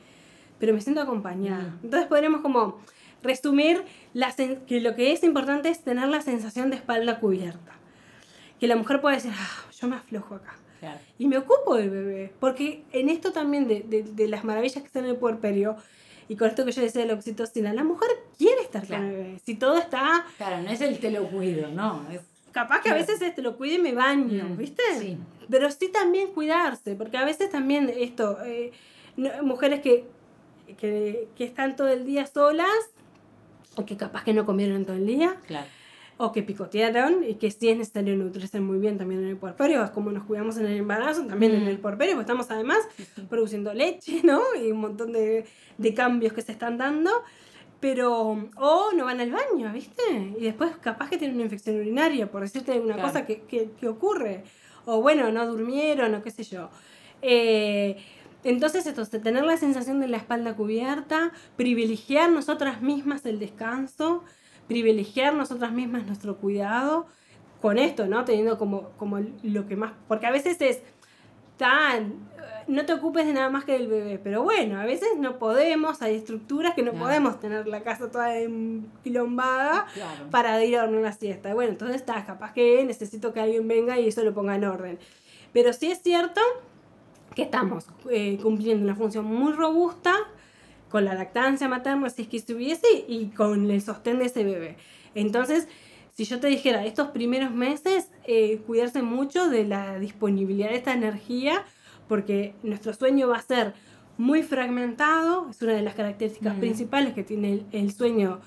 pero 0.58 0.74
me 0.74 0.80
siento 0.80 1.00
acompañada. 1.00 1.62
Mm. 1.80 1.84
Entonces 1.84 2.08
podremos 2.08 2.40
como 2.40 2.78
resumir 3.22 3.84
la 4.12 4.34
que 4.66 4.80
lo 4.80 4.94
que 4.96 5.12
es 5.12 5.22
importante 5.24 5.68
es 5.70 5.82
tener 5.82 6.08
la 6.08 6.20
sensación 6.20 6.70
de 6.70 6.76
espalda 6.76 7.20
cubierta. 7.20 7.72
Que 8.64 8.68
la 8.68 8.76
mujer 8.76 9.02
pueda 9.02 9.16
decir, 9.16 9.30
ah, 9.34 9.62
yo 9.78 9.88
me 9.88 9.96
aflojo 9.96 10.36
acá. 10.36 10.54
Claro. 10.80 10.98
Y 11.18 11.26
me 11.28 11.36
ocupo 11.36 11.76
del 11.76 11.90
bebé. 11.90 12.32
Porque 12.40 12.82
en 12.92 13.10
esto 13.10 13.30
también 13.30 13.68
de, 13.68 13.80
de- 13.82 14.04
de 14.04 14.26
las 14.26 14.42
maravillas 14.42 14.80
que 14.80 14.86
están 14.86 15.04
en 15.04 15.10
el 15.10 15.16
puerperio, 15.18 15.76
y 16.28 16.36
con 16.36 16.48
esto 16.48 16.64
que 16.64 16.72
yo 16.72 16.80
decía 16.80 17.02
de 17.02 17.08
la 17.08 17.12
oxitocina, 17.12 17.74
la 17.74 17.84
mujer 17.84 18.08
quiere 18.38 18.62
estar 18.62 18.86
Claro. 18.86 19.02
con 19.02 19.10
el 19.12 19.16
bebé. 19.18 19.40
Si 19.44 19.54
todo 19.56 19.76
está... 19.76 20.24
Claro, 20.38 20.62
no 20.62 20.70
es 20.70 20.80
el 20.80 20.98
te 20.98 21.10
lo 21.10 21.28
cuido, 21.28 21.68
no. 21.68 22.08
Es, 22.10 22.22
Capaz 22.52 22.80
que 22.80 22.88
a 22.88 22.94
veces 22.94 23.20
este, 23.20 23.42
lo 23.42 23.58
cuide 23.58 23.74
y 23.74 23.78
me 23.82 23.92
baño, 23.92 24.44
Mm, 24.44 24.56
¿viste? 24.56 24.82
sí. 24.98 25.18
Pero 25.50 25.70
sí 25.70 25.88
también 25.88 26.28
cuidarse, 26.28 26.94
porque 26.94 27.18
a 27.18 27.24
veces 27.26 27.50
también 27.50 27.92
esto, 27.94 28.38
eh, 28.46 28.72
no- 29.18 29.42
mujeres 29.42 29.80
que, 29.82 30.06
que, 30.78 31.28
que 31.36 31.44
están 31.44 31.76
todo 31.76 31.88
el 31.88 32.06
día 32.06 32.24
solas, 32.24 32.70
o 33.76 33.84
que 33.84 33.98
capaz 33.98 34.24
que 34.24 34.32
no 34.32 34.46
comieron 34.46 34.86
todo 34.86 34.96
el 34.96 35.04
día, 35.06 35.36
claro. 35.46 35.66
O 36.16 36.30
que 36.32 36.42
picotearon, 36.42 37.24
y 37.24 37.34
que 37.34 37.50
sí 37.50 37.68
es 37.70 37.76
necesario 37.76 38.14
nutrirse 38.16 38.60
muy 38.60 38.78
bien 38.78 38.98
también 38.98 39.22
en 39.22 39.28
el 39.30 39.36
puerperio, 39.36 39.90
como 39.92 40.12
nos 40.12 40.24
cuidamos 40.24 40.56
en 40.58 40.66
el 40.66 40.76
embarazo, 40.76 41.26
también 41.26 41.52
en 41.54 41.64
Mm. 41.64 41.68
el 41.68 41.78
puerperio, 41.78 42.14
porque 42.14 42.22
estamos 42.22 42.50
además 42.50 42.78
produciendo 43.28 43.74
leche, 43.74 44.20
¿no? 44.24 44.40
Y 44.62 44.70
un 44.70 44.80
montón 44.80 45.12
de, 45.12 45.44
de 45.78 45.94
cambios 45.94 46.32
que 46.32 46.42
se 46.42 46.52
están 46.52 46.78
dando. 46.78 47.10
Pero, 47.80 48.48
o 48.56 48.92
no 48.96 49.04
van 49.04 49.20
al 49.20 49.30
baño, 49.30 49.70
¿viste? 49.72 50.02
Y 50.38 50.44
después 50.44 50.70
capaz 50.80 51.10
que 51.10 51.18
tienen 51.18 51.34
una 51.36 51.44
infección 51.44 51.76
urinaria, 51.76 52.30
por 52.30 52.40
decirte 52.42 52.78
una 52.80 52.94
Claro. 52.94 53.08
cosa 53.08 53.26
que, 53.26 53.42
que, 53.42 53.70
que 53.78 53.88
ocurre. 53.88 54.44
O 54.86 55.02
bueno, 55.02 55.30
no 55.32 55.46
durmieron, 55.46 56.14
o 56.14 56.22
qué 56.22 56.30
sé 56.30 56.44
yo. 56.44 56.70
Eh, 57.20 57.96
entonces, 58.42 58.86
esto, 58.86 59.04
tener 59.20 59.44
la 59.44 59.56
sensación 59.56 60.00
de 60.00 60.08
la 60.08 60.16
espalda 60.18 60.54
cubierta, 60.54 61.32
privilegiar 61.56 62.30
nosotras 62.30 62.80
mismas 62.82 63.24
el 63.26 63.38
descanso, 63.38 64.22
privilegiar 64.68 65.34
nosotras 65.34 65.72
mismas 65.72 66.06
nuestro 66.06 66.36
cuidado, 66.36 67.06
con 67.60 67.78
esto, 67.78 68.06
¿no? 68.06 68.24
Teniendo 68.24 68.58
como, 68.58 68.90
como 68.98 69.18
lo 69.42 69.66
que 69.66 69.76
más... 69.76 69.92
Porque 70.06 70.26
a 70.26 70.30
veces 70.30 70.60
es 70.60 70.82
tan... 71.56 72.14
No 72.66 72.84
te 72.86 72.92
ocupes 72.94 73.26
de 73.26 73.32
nada 73.34 73.48
más 73.50 73.64
que 73.64 73.72
del 73.72 73.88
bebé, 73.88 74.18
pero 74.18 74.42
bueno, 74.42 74.78
a 74.80 74.84
veces 74.84 75.08
no 75.18 75.38
podemos, 75.38 76.00
hay 76.02 76.14
estructuras 76.16 76.74
que 76.74 76.82
no 76.82 76.90
Claro. 76.92 77.06
podemos 77.06 77.40
tener 77.40 77.66
la 77.66 77.82
casa 77.82 78.10
toda 78.10 78.38
enquilombada 78.38 79.86
Claro. 79.94 80.30
para 80.30 80.62
ir 80.64 80.76
a 80.76 80.82
dormir 80.82 81.00
una 81.00 81.12
siesta. 81.12 81.52
Bueno, 81.54 81.72
entonces 81.72 81.96
está, 81.96 82.24
capaz 82.24 82.52
que 82.52 82.84
necesito 82.84 83.32
que 83.32 83.40
alguien 83.40 83.68
venga 83.68 83.98
y 83.98 84.08
eso 84.08 84.22
lo 84.24 84.32
ponga 84.34 84.54
en 84.56 84.64
orden. 84.64 84.98
Pero 85.52 85.72
sí 85.72 85.90
es 85.90 86.02
cierto 86.02 86.40
que 87.34 87.42
estamos 87.42 87.86
eh, 88.10 88.38
cumpliendo 88.42 88.84
una 88.84 88.94
función 88.94 89.24
muy 89.26 89.52
robusta 89.52 90.14
con 90.94 91.04
la 91.04 91.14
lactancia 91.14 91.66
materna, 91.66 92.08
si 92.08 92.22
es 92.22 92.28
que 92.28 92.36
estuviese, 92.36 92.86
y 93.08 93.26
con 93.30 93.68
el 93.68 93.82
sostén 93.82 94.20
de 94.20 94.26
ese 94.26 94.44
bebé. 94.44 94.76
Entonces, 95.16 95.66
si 96.12 96.24
yo 96.24 96.38
te 96.38 96.46
dijera, 96.46 96.86
estos 96.86 97.08
primeros 97.08 97.50
meses, 97.50 98.12
eh, 98.28 98.60
cuidarse 98.64 99.02
mucho 99.02 99.50
de 99.50 99.64
la 99.64 99.98
disponibilidad 99.98 100.68
de 100.68 100.76
esta 100.76 100.92
energía, 100.92 101.64
porque 102.06 102.54
nuestro 102.62 102.94
sueño 102.94 103.26
va 103.26 103.38
a 103.38 103.42
ser 103.42 103.74
muy 104.18 104.44
fragmentado, 104.44 105.50
es 105.50 105.60
una 105.62 105.72
de 105.72 105.82
las 105.82 105.96
características 105.96 106.54
Mm. 106.58 106.60
principales 106.60 107.12
que 107.14 107.24
tiene 107.24 107.54
el, 107.54 107.66
el 107.72 107.92
sueño 107.92 108.40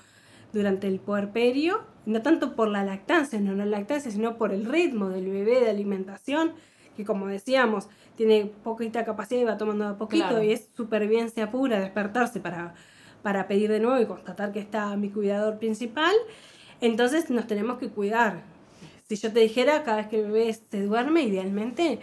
durante 0.54 0.86
el 0.86 1.00
puerperio, 1.00 1.82
no 2.06 2.22
tanto 2.22 2.56
por 2.56 2.68
la 2.68 2.82
lactancia, 2.82 3.38
no 3.40 3.52
la 3.56 3.66
lactancia, 3.66 4.10
sino 4.10 4.38
por 4.38 4.54
el 4.54 4.64
ritmo 4.64 5.10
del 5.10 5.26
bebé 5.28 5.60
de 5.60 5.68
alimentación, 5.68 6.54
que 6.98 7.04
como 7.04 7.28
decíamos, 7.28 7.88
tiene 8.16 8.50
poquita 8.64 9.04
capacidad 9.04 9.40
y 9.40 9.44
va 9.44 9.56
tomando 9.56 9.86
a 9.86 9.96
poquito 9.96 10.26
Claro. 10.30 10.42
y 10.42 10.50
es 10.50 10.68
supervivencia 10.76 11.48
pura 11.48 11.78
despertarse 11.78 12.40
para, 12.40 12.74
para 13.22 13.46
pedir 13.46 13.70
de 13.70 13.78
nuevo 13.78 14.00
y 14.00 14.06
constatar 14.06 14.50
que 14.52 14.58
está 14.58 14.96
mi 14.96 15.08
cuidador 15.08 15.58
principal. 15.60 16.12
Entonces 16.80 17.30
nos 17.30 17.46
tenemos 17.46 17.78
que 17.78 17.88
cuidar. 17.88 18.42
Si 19.08 19.14
yo 19.14 19.32
te 19.32 19.38
dijera, 19.38 19.84
cada 19.84 19.98
vez 19.98 20.08
que 20.08 20.18
el 20.20 20.26
bebé 20.32 20.52
se 20.52 20.82
duerme, 20.82 21.22
idealmente 21.22 22.00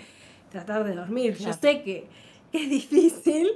tratar 0.50 0.86
de 0.86 0.96
dormir. 0.96 1.34
Yo 1.34 1.40
Claro. 1.40 1.58
sé 1.62 1.84
que, 1.84 2.08
es 2.54 2.70
difícil, 2.70 3.50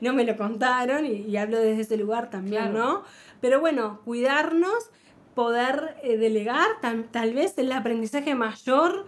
no 0.00 0.12
me 0.12 0.24
lo 0.24 0.36
contaron 0.36 1.06
y, 1.06 1.12
y 1.22 1.36
hablo 1.36 1.60
desde 1.60 1.82
ese 1.82 1.96
lugar 1.96 2.30
también, 2.30 2.72
Claro. 2.72 2.78
¿no? 2.78 3.04
Pero 3.40 3.60
bueno, 3.60 4.00
cuidarnos, 4.04 4.90
poder 5.36 5.94
eh, 6.02 6.16
delegar, 6.16 6.66
tal, 6.82 7.04
tal 7.04 7.32
vez 7.32 7.56
el 7.58 7.70
aprendizaje 7.70 8.34
mayor 8.34 9.06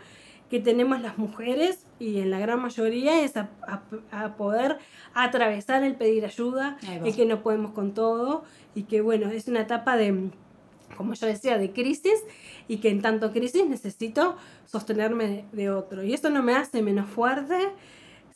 que 0.52 0.60
tenemos 0.60 1.00
las 1.00 1.16
mujeres 1.16 1.86
y 1.98 2.20
en 2.20 2.30
la 2.30 2.38
gran 2.38 2.60
mayoría 2.60 3.22
es 3.24 3.36
a, 3.36 3.48
a- 3.66 3.82
a 4.24 4.36
poder 4.36 4.76
atravesar 5.14 5.82
el 5.82 5.94
pedir 5.94 6.24
ayuda, 6.26 6.76
el 7.08 7.16
que 7.16 7.24
no 7.26 7.42
podemos 7.42 7.72
con 7.72 7.94
todo 7.94 8.44
y 8.74 8.82
que 8.84 9.00
bueno, 9.00 9.30
es 9.30 9.48
una 9.48 9.62
etapa 9.62 9.96
de, 9.96 10.28
como 10.96 11.14
yo 11.14 11.26
decía, 11.26 11.56
de 11.56 11.72
crisis 11.72 12.22
y 12.68 12.76
que 12.78 12.90
en 12.90 13.00
tanto 13.00 13.32
crisis 13.32 13.66
necesito 13.66 14.36
sostenerme 14.66 15.26
de, 15.26 15.44
de 15.52 15.70
otro. 15.70 16.02
Y 16.04 16.12
eso 16.12 16.28
no 16.30 16.42
me 16.42 16.54
hace 16.54 16.82
menos 16.82 17.08
fuerte, 17.08 17.56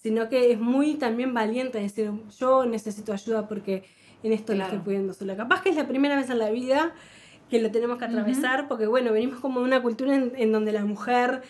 sino 0.02 0.28
que 0.30 0.52
es 0.52 0.58
muy 0.58 0.94
también 0.94 1.34
valiente 1.34 1.78
decir, 1.78 2.10
yo 2.38 2.64
necesito 2.64 3.12
ayuda 3.12 3.46
porque 3.46 3.84
en 4.22 4.32
esto 4.32 4.52
lo 4.54 4.60
estoy 4.64 4.78
pudiendo 4.84 5.12
sola. 5.12 5.36
Capaz 5.36 5.60
que 5.62 5.68
es 5.68 5.76
la 5.76 5.86
primera 5.86 6.16
vez 6.16 6.30
en 6.30 6.38
la 6.38 6.48
vida 6.50 6.94
que 7.50 7.60
lo 7.60 7.70
tenemos 7.70 7.98
que 7.98 8.06
atravesar, 8.06 8.68
porque 8.68 8.86
bueno, 8.86 9.12
venimos 9.12 9.38
como 9.40 9.60
de 9.60 9.66
una 9.66 9.82
cultura 9.82 10.14
en, 10.16 10.32
en 10.36 10.50
donde 10.50 10.72
la 10.72 10.84
mujer, 10.84 11.42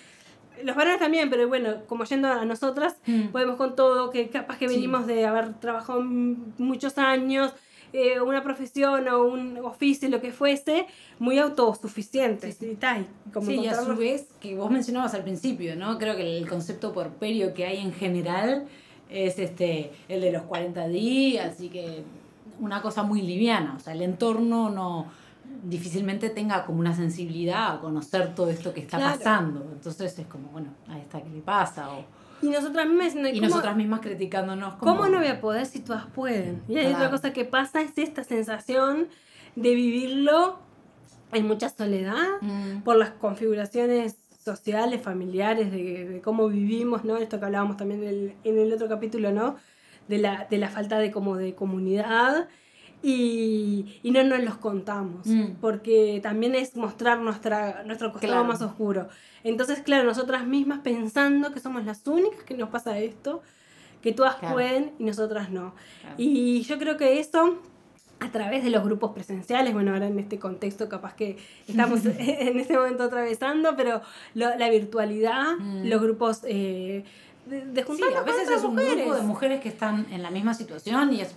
los 0.64 0.76
varones 0.76 0.98
también, 0.98 1.30
pero 1.30 1.48
bueno, 1.48 1.82
como 1.86 2.04
yendo 2.04 2.28
a 2.28 2.44
nosotras, 2.44 2.96
Mm. 3.06 3.28
podemos 3.28 3.56
con 3.56 3.76
todo, 3.76 4.10
que 4.10 4.28
capaz 4.28 4.58
que 4.58 4.68
Sí. 4.68 4.74
venimos 4.76 5.06
de 5.06 5.26
haber 5.26 5.54
trabajado 5.54 6.02
muchos 6.02 6.98
años, 6.98 7.52
eh, 7.92 8.20
una 8.20 8.42
profesión 8.42 9.08
o 9.08 9.24
un 9.24 9.58
oficio, 9.58 10.08
lo 10.08 10.20
que 10.20 10.32
fuese, 10.32 10.86
muy 11.18 11.38
tal, 12.74 13.06
y 13.26 13.30
como 13.30 13.46
Sí, 13.46 13.54
y 13.60 13.66
a 13.68 13.74
su 13.74 13.96
vez, 13.96 14.28
que 14.40 14.54
vos 14.56 14.70
mencionabas 14.70 15.14
al 15.14 15.22
principio, 15.22 15.76
¿no? 15.76 15.96
Creo 15.98 16.16
que 16.16 16.36
el 16.38 16.48
concepto 16.48 16.92
porperio 16.92 17.54
que 17.54 17.64
hay 17.66 17.78
en 17.78 17.92
general 17.92 18.66
es 19.08 19.38
este 19.38 19.92
el 20.08 20.20
de 20.20 20.32
los 20.32 20.42
40 20.42 20.88
días 20.88 21.60
y 21.60 21.68
que 21.68 22.02
una 22.58 22.82
cosa 22.82 23.02
muy 23.02 23.22
liviana, 23.22 23.74
o 23.76 23.80
sea, 23.80 23.92
el 23.92 24.02
entorno 24.02 24.68
no 24.70 25.06
difícilmente 25.68 26.30
tenga 26.30 26.64
como 26.64 26.78
una 26.80 26.94
sensibilidad 26.94 27.74
a 27.76 27.80
conocer 27.80 28.34
todo 28.34 28.50
esto 28.50 28.72
que 28.72 28.80
está 28.80 28.98
Claro. 28.98 29.18
pasando. 29.18 29.62
Entonces 29.72 30.18
es 30.18 30.26
como, 30.26 30.48
bueno, 30.48 30.68
ahí 30.88 31.00
está, 31.00 31.20
¿qué 31.22 31.28
le 31.30 31.40
pasa? 31.40 31.90
O- 31.92 32.04
Y 32.42 32.48
nosotras 32.50 32.86
mismas 32.86 33.06
diciendo, 33.06 33.28
y 33.30 33.34
¿cómo- 33.40 33.48
nosotras 33.48 33.76
mismas 33.76 34.00
criticándonos 34.00 34.74
como... 34.74 34.96
¿Cómo 34.96 35.08
no 35.08 35.18
voy 35.18 35.28
a 35.28 35.40
poder 35.40 35.66
si 35.66 35.80
todas 35.80 36.06
pueden? 36.06 36.62
Y 36.68 36.76
hay 36.78 36.86
otra 36.86 36.98
Claro. 36.98 37.10
cosa 37.12 37.32
que 37.32 37.44
pasa, 37.44 37.80
es 37.80 37.96
esta 37.96 38.22
sensación 38.24 39.08
de 39.56 39.74
vivirlo 39.74 40.58
en 41.32 41.46
mucha 41.46 41.68
soledad, 41.70 42.24
Mm, 42.42 42.82
por 42.82 42.96
las 42.96 43.10
configuraciones 43.10 44.18
sociales, 44.44 45.02
familiares, 45.02 45.72
de, 45.72 46.04
de 46.08 46.20
cómo 46.20 46.46
vivimos, 46.48 47.04
¿no? 47.04 47.16
Esto 47.16 47.40
que 47.40 47.46
hablábamos 47.46 47.76
también 47.76 48.02
en 48.04 48.08
el, 48.08 48.34
en 48.44 48.58
el 48.58 48.72
otro 48.72 48.88
capítulo, 48.88 49.32
¿no? 49.32 49.56
De 50.06 50.18
la, 50.18 50.46
de 50.48 50.58
la 50.58 50.68
falta 50.68 50.98
de 50.98 51.10
como 51.10 51.36
de 51.36 51.54
comunidad 51.56 52.48
y, 53.08 54.00
y 54.02 54.10
no 54.10 54.22
nos 54.24 54.40
los 54.42 54.56
contamos, 54.56 55.26
Mm. 55.26 55.52
porque 55.60 56.18
también 56.22 56.54
es 56.54 56.76
mostrar 56.76 57.18
nuestra, 57.18 57.82
nuestro 57.84 58.12
costado 58.12 58.32
Claro. 58.32 58.44
más 58.48 58.60
oscuro. 58.62 59.08
Entonces, 59.44 59.80
claro, 59.80 60.04
nosotras 60.04 60.46
mismas 60.46 60.80
pensando 60.80 61.52
que 61.52 61.60
somos 61.60 61.84
las 61.84 62.04
únicas 62.06 62.42
que 62.42 62.56
nos 62.56 62.68
pasa 62.70 62.98
esto, 62.98 63.42
que 64.02 64.12
todas 64.12 64.36
Claro. 64.36 64.54
pueden 64.54 64.92
y 64.98 65.04
nosotras 65.04 65.50
no. 65.50 65.74
claro. 66.00 66.14
Y 66.18 66.62
yo 66.62 66.78
creo 66.78 66.96
que 66.96 67.20
eso, 67.20 67.58
a 68.18 68.28
través 68.30 68.64
de 68.64 68.70
los 68.70 68.82
grupos 68.82 69.12
presenciales, 69.12 69.72
bueno, 69.72 69.92
ahora 69.92 70.06
en 70.08 70.18
este 70.18 70.38
contexto 70.38 70.88
capaz 70.88 71.14
que 71.14 71.36
estamos 71.68 72.00
en 72.18 72.58
este 72.58 72.76
momento 72.76 73.04
atravesando, 73.04 73.76
pero 73.76 74.00
lo- 74.34 74.56
la 74.56 74.68
virtualidad, 74.68 75.56
Mm. 75.58 75.84
los 75.88 76.02
grupos 76.02 76.40
eh, 76.44 77.04
de, 77.46 77.64
de 77.66 77.84
Sí, 77.84 78.02
a 78.16 78.22
veces 78.22 78.50
es 78.50 78.64
un 78.64 78.72
mujeres. 78.74 78.96
grupo 78.96 79.14
de 79.14 79.22
mujeres 79.22 79.60
que 79.60 79.68
están 79.68 80.06
en 80.10 80.22
la 80.22 80.30
misma 80.30 80.54
situación 80.54 81.12
y 81.12 81.20
es 81.20 81.34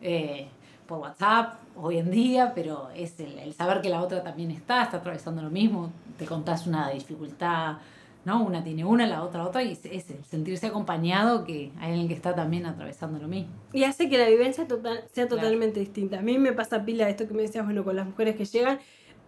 eh, 0.00 0.48
por 0.86 0.98
WhatsApp 0.98 1.54
hoy 1.76 1.98
en 1.98 2.10
día, 2.10 2.52
pero 2.54 2.88
es 2.94 3.18
el, 3.20 3.38
el 3.38 3.54
saber 3.54 3.80
que 3.80 3.88
la 3.88 4.02
otra 4.02 4.22
también 4.22 4.50
está, 4.50 4.82
está 4.82 4.98
atravesando 4.98 5.42
lo 5.42 5.50
mismo, 5.50 5.90
te 6.18 6.26
contás 6.26 6.66
una 6.66 6.90
dificultad, 6.90 7.76
¿no? 8.24 8.44
Una 8.44 8.62
tiene 8.62 8.84
una, 8.84 9.06
la 9.06 9.22
otra 9.24 9.44
otra, 9.44 9.62
y 9.62 9.72
es, 9.72 9.84
es 9.86 10.10
el 10.10 10.24
sentirse 10.24 10.66
acompañado 10.68 11.44
que 11.44 11.72
hay 11.80 11.90
alguien 11.90 12.08
que 12.08 12.14
está 12.14 12.34
también 12.34 12.66
atravesando 12.66 13.18
lo 13.18 13.26
mismo. 13.28 13.50
Y 13.72 13.84
hace 13.84 14.08
que 14.08 14.18
la 14.18 14.28
vivencia 14.28 14.66
total, 14.68 15.04
sea 15.12 15.26
Claro. 15.26 15.42
totalmente 15.42 15.80
distinta. 15.80 16.18
A 16.18 16.22
mí 16.22 16.38
me 16.38 16.52
pasa 16.52 16.84
pila 16.84 17.08
esto 17.08 17.26
que 17.26 17.34
me 17.34 17.42
decías, 17.42 17.64
bueno, 17.64 17.84
con 17.84 17.96
las 17.96 18.06
mujeres 18.06 18.36
que 18.36 18.44
llegan, 18.44 18.78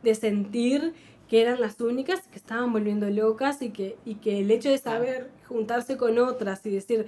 de 0.02 0.14
sentir 0.14 0.94
que 1.28 1.40
eran 1.40 1.60
las 1.60 1.80
únicas 1.80 2.20
que 2.28 2.36
estaban 2.36 2.70
volviendo 2.72 3.08
locas 3.08 3.62
y 3.62 3.70
que, 3.70 3.96
y 4.04 4.16
que 4.16 4.40
el 4.40 4.50
hecho 4.50 4.68
de 4.68 4.76
saber 4.78 5.30
juntarse 5.48 5.96
con 5.96 6.18
otras 6.18 6.64
y 6.66 6.70
decir, 6.70 7.06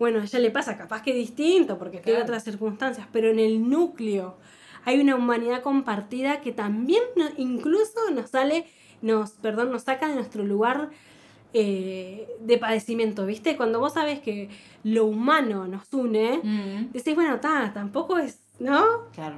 bueno, 0.00 0.20
a 0.20 0.24
ella 0.24 0.38
le 0.38 0.50
pasa 0.50 0.78
capaz 0.78 1.02
que 1.02 1.12
distinto 1.12 1.78
porque 1.78 1.98
tiene 1.98 2.22
otras 2.22 2.42
circunstancias, 2.42 3.06
pero 3.12 3.28
en 3.28 3.38
el 3.38 3.68
núcleo 3.68 4.38
hay 4.86 4.98
una 4.98 5.14
humanidad 5.14 5.62
compartida 5.62 6.40
que 6.40 6.52
también 6.52 7.02
incluso 7.36 8.10
nos 8.10 8.30
sale, 8.30 8.64
nos, 9.02 9.32
perdón, 9.32 9.70
nos 9.70 9.82
saca 9.82 10.08
de 10.08 10.14
nuestro 10.14 10.42
lugar 10.42 10.88
eh, 11.52 12.26
de 12.40 12.56
padecimiento, 12.56 13.26
¿viste? 13.26 13.58
Cuando 13.58 13.78
vos 13.78 13.92
sabes 13.92 14.20
que 14.20 14.48
lo 14.84 15.04
humano 15.04 15.68
nos 15.68 15.92
une, 15.92 16.40
mm. 16.42 16.92
decís, 16.92 17.14
bueno, 17.14 17.38
tampoco 17.38 18.16
es, 18.16 18.40
¿no? 18.58 18.82
Claro. 19.12 19.36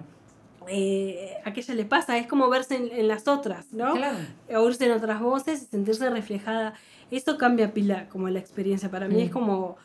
Eh, 0.68 1.38
a 1.44 1.50
ella 1.50 1.74
le 1.74 1.84
pasa, 1.86 2.18
es 2.18 2.28
como 2.28 2.48
verse 2.48 2.76
en, 2.76 3.08
las 3.08 3.26
otras, 3.26 3.72
¿no? 3.72 3.94
Claro. 3.94 4.18
Oírse 4.54 4.86
en 4.86 4.92
otras 4.92 5.20
voces 5.20 5.60
y 5.64 5.66
sentirse 5.66 6.08
reflejada. 6.08 6.74
Eso 7.10 7.36
cambia 7.36 7.74
pila 7.74 8.08
como 8.08 8.28
la 8.28 8.38
experiencia. 8.38 8.88
Para 8.92 9.08
mí 9.08 9.22
es 9.22 9.30
mm. 9.30 9.32
como 9.32 9.76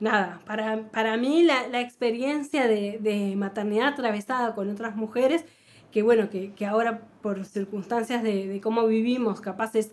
nada, 0.00 0.40
para, 0.46 0.88
para 0.90 1.16
mí 1.16 1.42
la, 1.42 1.68
la 1.68 1.80
experiencia 1.80 2.66
de, 2.66 2.98
de, 3.00 3.34
maternidad 3.36 3.88
atravesada 3.88 4.54
con 4.54 4.70
otras 4.70 4.96
mujeres, 4.96 5.44
que 5.90 6.02
bueno, 6.02 6.30
que, 6.30 6.52
que 6.52 6.66
ahora 6.66 7.02
por 7.22 7.44
circunstancias 7.44 8.22
de, 8.22 8.46
de, 8.46 8.60
cómo 8.60 8.86
vivimos, 8.86 9.40
capaz 9.40 9.74
es 9.74 9.92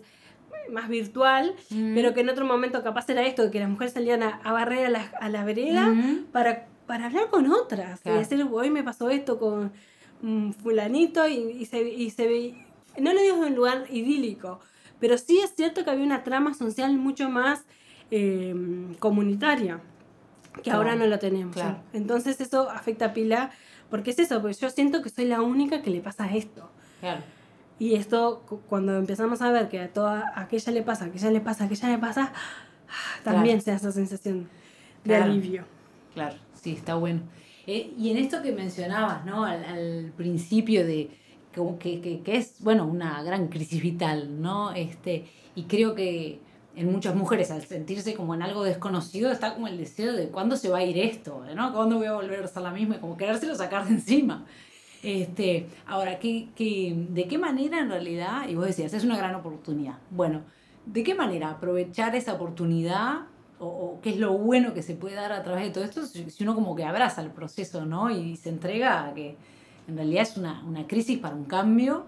más 0.70 0.88
virtual, 0.88 1.54
mm. 1.70 1.94
pero 1.94 2.14
que 2.14 2.20
en 2.20 2.28
otro 2.28 2.44
momento 2.44 2.82
capaz 2.82 3.08
era 3.08 3.22
esto, 3.22 3.50
que 3.50 3.60
las 3.60 3.68
mujeres 3.68 3.94
salían 3.94 4.22
a, 4.22 4.40
a 4.42 4.52
barrer 4.52 4.86
a 4.86 4.90
la, 4.90 5.12
a 5.20 5.28
la 5.28 5.44
vereda 5.44 5.86
mm. 5.86 6.26
para, 6.32 6.66
para 6.86 7.06
hablar 7.06 7.28
con 7.30 7.50
otras, 7.50 8.00
y 8.04 8.10
decir, 8.10 8.46
hoy 8.50 8.70
me 8.70 8.82
pasó 8.82 9.10
esto 9.10 9.38
con 9.38 9.72
fulanito 10.62 11.28
y, 11.28 11.34
y, 11.34 11.66
se, 11.66 11.82
y 11.82 12.10
se 12.10 12.26
ve, 12.26 12.66
no 12.98 13.12
lo 13.12 13.20
digo 13.20 13.36
en 13.36 13.44
un 13.44 13.54
lugar 13.54 13.84
idílico, 13.90 14.60
pero 14.98 15.18
sí 15.18 15.40
es 15.44 15.54
cierto 15.54 15.84
que 15.84 15.90
había 15.90 16.04
una 16.04 16.24
trama 16.24 16.54
social 16.54 16.96
mucho 16.96 17.28
más 17.28 17.66
eh, 18.10 18.54
comunitaria 18.98 19.80
que 20.62 20.70
ahora 20.70 20.96
no 20.96 21.06
lo 21.06 21.18
tenemos. 21.18 21.56
Entonces 21.92 22.40
eso 22.40 22.70
afecta 22.70 23.06
a 23.06 23.12
Pila, 23.12 23.50
porque 23.90 24.10
es 24.10 24.18
eso, 24.18 24.40
porque 24.40 24.56
yo 24.56 24.70
siento 24.70 25.02
que 25.02 25.10
soy 25.10 25.26
la 25.26 25.42
única 25.42 25.82
que 25.82 25.90
le 25.90 26.00
pasa 26.00 26.34
esto. 26.34 26.70
Y 27.78 27.94
esto, 27.94 28.42
cuando 28.68 28.96
empezamos 28.96 29.42
a 29.42 29.50
ver 29.50 29.68
que 29.68 29.80
a 29.80 29.92
toda 29.92 30.32
aquella 30.34 30.72
le 30.72 30.82
pasa, 30.82 31.06
aquella 31.06 31.30
le 31.30 31.40
pasa, 31.40 31.64
a 31.64 31.66
aquella 31.66 31.88
le 31.88 31.98
pasa, 31.98 32.32
también 33.22 33.60
se 33.60 33.70
da 33.70 33.76
esa 33.76 33.92
sensación 33.92 34.48
de 35.04 35.16
alivio. 35.16 35.64
Claro, 36.14 36.36
sí, 36.54 36.72
está 36.72 36.94
bueno. 36.94 37.20
Eh, 37.66 37.92
y 37.98 38.10
en 38.10 38.16
esto 38.16 38.42
que 38.42 38.52
mencionabas, 38.52 39.24
¿no? 39.26 39.44
Al, 39.44 40.12
principio 40.16 40.86
de 40.86 41.10
que, 41.52 42.00
que, 42.00 42.22
que, 42.22 42.36
es, 42.36 42.56
bueno, 42.60 42.86
una 42.86 43.22
gran 43.22 43.48
crisis 43.48 43.82
vital, 43.82 44.40
¿no? 44.40 44.72
Este, 44.72 45.26
y 45.54 45.64
creo 45.64 45.94
que 45.94 46.40
en 46.76 46.92
muchas 46.92 47.14
mujeres 47.14 47.50
al 47.50 47.64
sentirse 47.64 48.14
como 48.14 48.34
en 48.34 48.42
algo 48.42 48.62
desconocido 48.62 49.32
está 49.32 49.54
como 49.54 49.66
el 49.66 49.78
deseo 49.78 50.12
de 50.12 50.28
cuándo 50.28 50.56
se 50.56 50.68
va 50.68 50.78
a 50.78 50.84
ir 50.84 50.98
esto, 50.98 51.42
¿no? 51.54 51.72
¿Cuándo 51.72 51.96
voy 51.96 52.06
a 52.06 52.12
volver 52.12 52.44
a 52.44 52.46
ser 52.46 52.62
la 52.62 52.70
misma? 52.70 52.96
Y 52.96 52.98
como 52.98 53.16
querérselo 53.16 53.54
sacar 53.54 53.86
de 53.86 53.94
encima. 53.94 54.44
Este, 55.02 55.68
ahora, 55.86 56.18
¿qué, 56.18 56.48
qué, 56.54 56.94
de 57.08 57.26
qué 57.26 57.38
manera 57.38 57.78
en 57.78 57.88
realidad, 57.88 58.46
y 58.48 58.54
vos 58.54 58.66
decías, 58.66 58.92
es 58.92 59.04
una 59.04 59.16
gran 59.16 59.34
oportunidad. 59.34 59.98
Bueno, 60.10 60.42
¿de 60.84 61.02
qué 61.02 61.14
manera 61.14 61.50
aprovechar 61.50 62.14
esa 62.14 62.34
oportunidad 62.34 63.20
o, 63.58 63.98
qué 64.02 64.10
es 64.10 64.18
lo 64.18 64.36
bueno 64.36 64.74
que 64.74 64.82
se 64.82 64.94
puede 64.94 65.14
dar 65.14 65.32
a 65.32 65.42
través 65.42 65.64
de 65.64 65.70
todo 65.70 65.84
esto 65.84 66.04
si 66.04 66.42
uno 66.42 66.54
como 66.54 66.76
que 66.76 66.84
abraza 66.84 67.22
el 67.22 67.30
proceso, 67.30 67.86
¿no? 67.86 68.10
Y 68.10 68.36
se 68.36 68.50
entrega 68.50 69.06
a 69.06 69.14
que 69.14 69.36
en 69.88 69.96
realidad 69.96 70.24
es 70.24 70.36
una, 70.36 70.62
una 70.66 70.86
crisis 70.86 71.18
para 71.18 71.34
un 71.34 71.44
cambio. 71.44 72.04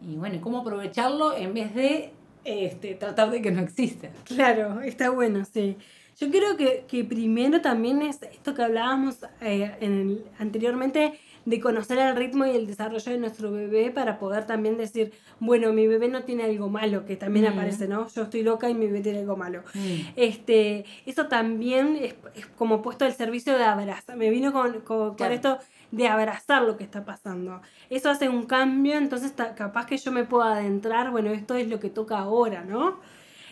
Y 0.00 0.16
bueno, 0.16 0.40
¿cómo 0.40 0.60
aprovecharlo 0.60 1.36
en 1.36 1.52
vez 1.52 1.74
de 1.74 2.12
este, 2.44 2.94
tratar 2.94 3.30
de 3.30 3.42
que 3.42 3.50
no 3.50 3.62
exista. 3.62 4.10
Claro, 4.24 4.80
está 4.80 5.10
bueno, 5.10 5.44
sí. 5.44 5.76
Yo 6.18 6.30
creo 6.30 6.56
que, 6.56 6.84
que 6.88 7.04
primero 7.04 7.60
también 7.60 8.02
es 8.02 8.22
esto 8.22 8.54
que 8.54 8.62
hablábamos 8.62 9.16
eh, 9.40 9.74
en 9.80 10.22
anteriormente 10.38 11.18
de 11.44 11.60
conocer 11.60 11.98
el 11.98 12.14
ritmo 12.14 12.46
y 12.46 12.50
el 12.50 12.66
desarrollo 12.66 13.10
de 13.10 13.18
nuestro 13.18 13.50
bebé 13.50 13.90
para 13.90 14.18
poder 14.18 14.46
también 14.46 14.76
decir, 14.76 15.12
bueno, 15.40 15.72
mi 15.72 15.88
bebé 15.88 16.08
no 16.08 16.22
tiene 16.22 16.44
algo 16.44 16.68
malo, 16.68 17.04
que 17.04 17.16
también 17.16 17.46
mm. 17.46 17.48
aparece, 17.48 17.88
¿no? 17.88 18.08
Yo 18.08 18.22
estoy 18.22 18.42
loca 18.42 18.70
y 18.70 18.74
mi 18.74 18.86
bebé 18.86 19.00
tiene 19.00 19.20
algo 19.20 19.36
malo. 19.36 19.62
Mm. 19.74 20.12
Este, 20.14 20.84
eso 21.04 21.26
también 21.26 21.98
es, 22.00 22.14
como 22.56 22.82
puesto 22.82 23.04
al 23.04 23.14
servicio 23.14 23.58
de 23.58 23.64
abrazo. 23.64 24.16
Me 24.16 24.30
vino 24.30 24.52
con, 24.52 24.82
con, 24.82 25.16
con 25.16 25.32
esto 25.32 25.58
de 25.92 26.08
abrazar 26.08 26.62
lo 26.62 26.76
que 26.76 26.82
está 26.82 27.04
pasando. 27.04 27.62
Eso 27.90 28.10
hace 28.10 28.28
un 28.28 28.46
cambio, 28.46 28.96
entonces 28.96 29.32
capaz 29.54 29.86
que 29.86 29.96
yo 29.98 30.10
me 30.10 30.24
pueda 30.24 30.54
adentrar, 30.54 31.12
bueno, 31.12 31.30
esto 31.30 31.54
es 31.54 31.68
lo 31.68 31.78
que 31.78 31.90
toca 31.90 32.18
ahora, 32.18 32.64
¿no? 32.64 32.98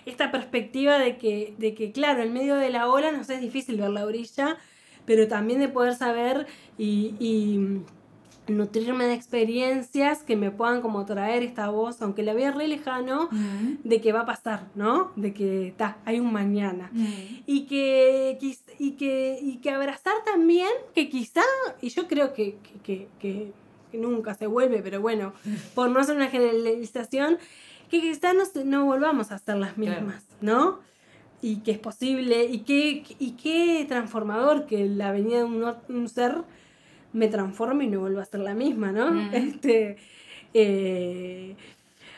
Esta 0.06 0.32
perspectiva 0.32 0.98
de 0.98 1.16
que, 1.18 1.54
de 1.58 1.74
que 1.74 1.92
claro, 1.92 2.22
en 2.22 2.32
medio 2.32 2.56
de 2.56 2.70
la 2.70 2.88
ola 2.88 3.12
nos 3.12 3.30
es 3.30 3.40
difícil 3.40 3.78
ver 3.80 3.90
la 3.90 4.04
orilla, 4.04 4.56
pero 5.04 5.28
también 5.28 5.60
de 5.60 5.68
poder 5.68 5.94
saber 5.94 6.46
y 6.78 7.82
nutrirme 8.50 9.06
de 9.06 9.14
experiencias 9.14 10.22
que 10.22 10.36
me 10.36 10.50
puedan 10.50 10.80
como 10.80 11.04
traer 11.04 11.42
esta 11.42 11.68
voz, 11.70 12.02
aunque 12.02 12.22
la 12.22 12.34
vea 12.34 12.50
re 12.50 12.68
lejano, 12.68 13.28
de 13.84 14.00
que 14.00 14.12
va 14.12 14.20
a 14.20 14.26
pasar, 14.26 14.68
¿no? 14.74 15.12
De 15.16 15.32
que 15.32 15.68
está, 15.68 15.98
hay 16.04 16.20
un 16.20 16.32
mañana. 16.32 16.90
Y 17.46 17.66
que, 17.66 18.38
y 18.78 18.92
que 18.92 19.38
y 19.40 19.56
que 19.58 19.70
abrazar 19.70 20.14
también 20.24 20.70
que 20.94 21.08
quizá, 21.08 21.42
y 21.80 21.88
yo 21.90 22.06
creo 22.06 22.32
que, 22.32 22.56
que, 22.82 23.08
que, 23.18 23.52
nunca 23.92 24.34
se 24.34 24.46
vuelve, 24.46 24.82
pero 24.82 25.00
bueno, 25.00 25.32
por 25.74 25.90
no 25.90 25.98
hacer 25.98 26.16
una 26.16 26.28
generalización, 26.28 27.38
que 27.90 28.00
quizá 28.00 28.32
no, 28.32 28.44
no 28.64 28.84
volvamos 28.84 29.32
a 29.32 29.38
ser 29.38 29.56
las 29.56 29.76
mismas, 29.76 30.24
¿no? 30.40 30.78
Y 31.42 31.56
que 31.56 31.72
es 31.72 31.78
posible, 31.78 32.44
y 32.44 32.60
que, 32.60 33.02
y 33.18 33.84
transformador 33.86 34.66
que 34.66 34.86
la 34.86 35.10
venida 35.10 35.38
de 35.38 35.44
un, 35.44 35.74
un 35.88 36.08
ser 36.08 36.44
me 37.12 37.28
transformo 37.28 37.82
y 37.82 37.88
no 37.88 38.00
vuelvo 38.00 38.20
a 38.20 38.24
ser 38.24 38.40
la 38.40 38.54
misma, 38.54 38.92
¿no? 38.92 39.30
Este, 39.32 39.96
eh, 40.54 41.56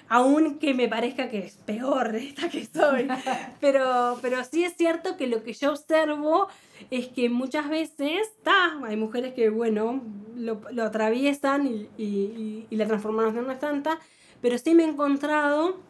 aunque 0.08 0.74
me 0.74 0.88
parezca 0.88 1.30
que 1.30 1.38
es 1.38 1.56
peor 1.56 2.14
esta 2.16 2.48
que 2.50 2.66
soy. 2.66 3.08
pero, 3.60 4.18
pero 4.20 4.44
sí 4.44 4.64
es 4.64 4.76
cierto 4.76 5.16
que 5.16 5.26
lo 5.26 5.42
que 5.42 5.54
yo 5.54 5.70
observo 5.70 6.48
es 6.90 7.08
que 7.08 7.30
muchas 7.30 7.68
veces, 7.68 8.28
está 8.36 8.78
hay 8.84 8.96
mujeres 8.96 9.32
que, 9.32 9.48
bueno, 9.48 10.02
lo, 10.36 10.60
lo 10.70 10.82
atraviesan 10.84 11.66
y, 11.66 11.88
y, 11.96 12.66
y, 12.68 12.76
la 12.76 12.86
transformación 12.86 13.46
no 13.46 13.52
es 13.52 13.58
tanta, 13.58 13.98
pero 14.40 14.58
sí 14.58 14.74
me 14.74 14.84
he 14.84 14.88
encontrado 14.88 15.80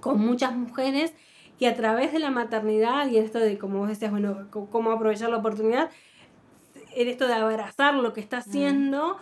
con 0.00 0.20
muchas 0.20 0.54
mujeres 0.54 1.12
que 1.58 1.66
a 1.66 1.74
través 1.74 2.12
de 2.12 2.20
la 2.20 2.30
maternidad 2.30 3.08
y 3.08 3.18
esto 3.18 3.40
de, 3.40 3.58
como 3.58 3.80
vos 3.80 3.88
decías, 3.88 4.10
bueno, 4.10 4.46
cómo 4.50 4.92
aprovechar 4.92 5.30
la 5.30 5.38
oportunidad, 5.38 5.90
en 6.94 7.08
esto 7.08 7.26
de 7.26 7.34
abrazar 7.34 7.94
lo 7.94 8.12
que 8.12 8.20
está 8.20 8.38
haciendo, 8.38 9.16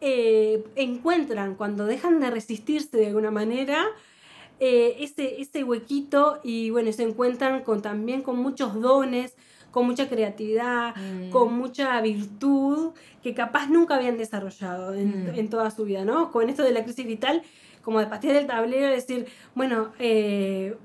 eh, 0.00 0.64
encuentran 0.76 1.54
cuando 1.54 1.86
dejan 1.86 2.20
de 2.20 2.30
resistirse 2.30 2.96
de 2.96 3.06
alguna 3.06 3.30
manera, 3.30 3.86
eh, 4.60 4.96
ese, 5.00 5.40
ese 5.40 5.64
huequito 5.64 6.40
y 6.44 6.70
bueno, 6.70 6.92
se 6.92 7.02
encuentran 7.02 7.62
con, 7.62 7.82
también 7.82 8.22
con 8.22 8.38
muchos 8.38 8.80
dones, 8.80 9.34
con 9.70 9.86
mucha 9.86 10.08
creatividad, 10.08 10.94
mm. 10.94 11.30
con 11.30 11.54
mucha 11.54 12.00
virtud 12.00 12.92
que 13.22 13.34
capaz 13.34 13.68
nunca 13.68 13.96
habían 13.96 14.16
desarrollado 14.16 14.94
en, 14.94 15.24
mm. 15.24 15.34
en, 15.34 15.50
toda 15.50 15.70
su 15.70 15.84
vida, 15.84 16.04
¿no? 16.04 16.30
Con 16.30 16.48
esto 16.48 16.62
de 16.62 16.70
la 16.70 16.84
crisis 16.84 17.06
vital, 17.06 17.42
como 17.82 17.98
de 17.98 18.06
patear 18.06 18.36
el 18.36 18.46
tablero, 18.46 18.86
decir, 18.88 19.26
bueno, 19.54 19.92
eh, 19.98 20.76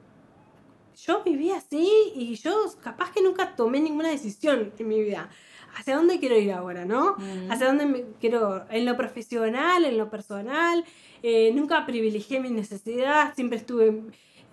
yo 1.05 1.23
viví 1.23 1.51
así 1.51 1.89
y 2.15 2.35
yo 2.35 2.53
capaz 2.81 3.12
que 3.12 3.21
nunca 3.21 3.55
tomé 3.55 3.79
ninguna 3.79 4.09
decisión 4.09 4.71
en 4.77 4.88
mi 4.88 5.01
vida 5.01 5.29
hacia 5.75 5.95
dónde 5.95 6.19
quiero 6.19 6.38
ir 6.38 6.51
ahora, 6.51 6.85
¿no? 6.85 7.15
Mm. 7.17 7.51
Hacia 7.51 7.67
dónde 7.67 7.85
me 7.85 8.03
quiero, 8.19 8.65
en 8.69 8.85
lo 8.85 8.97
profesional, 8.97 9.85
en 9.85 9.97
lo 9.97 10.09
personal. 10.09 10.83
Eh, 11.23 11.51
nunca 11.53 11.85
privilegié 11.85 12.39
mi 12.39 12.49
necesidad, 12.49 13.33
siempre 13.35 13.57
estuve 13.57 14.03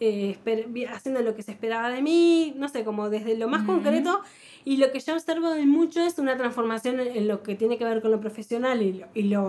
eh, 0.00 0.36
haciendo 0.90 1.22
lo 1.22 1.34
que 1.34 1.42
se 1.42 1.52
esperaba 1.52 1.90
de 1.90 2.02
mí, 2.02 2.54
no 2.56 2.68
sé, 2.68 2.84
como 2.84 3.08
desde 3.08 3.36
lo 3.36 3.48
más 3.48 3.64
concreto. 3.64 4.20
Y 4.64 4.76
lo 4.78 4.90
que 4.90 5.00
yo 5.00 5.14
observo 5.14 5.50
de 5.50 5.64
mucho 5.64 6.02
es 6.02 6.18
una 6.18 6.36
transformación 6.36 7.00
en, 7.00 7.28
lo 7.28 7.42
que 7.42 7.54
tiene 7.54 7.78
que 7.78 7.84
ver 7.84 8.02
con 8.02 8.10
lo 8.10 8.20
profesional 8.20 8.82
y 8.82 8.92
lo, 8.94 9.06
y 9.14 9.22
lo, 9.22 9.48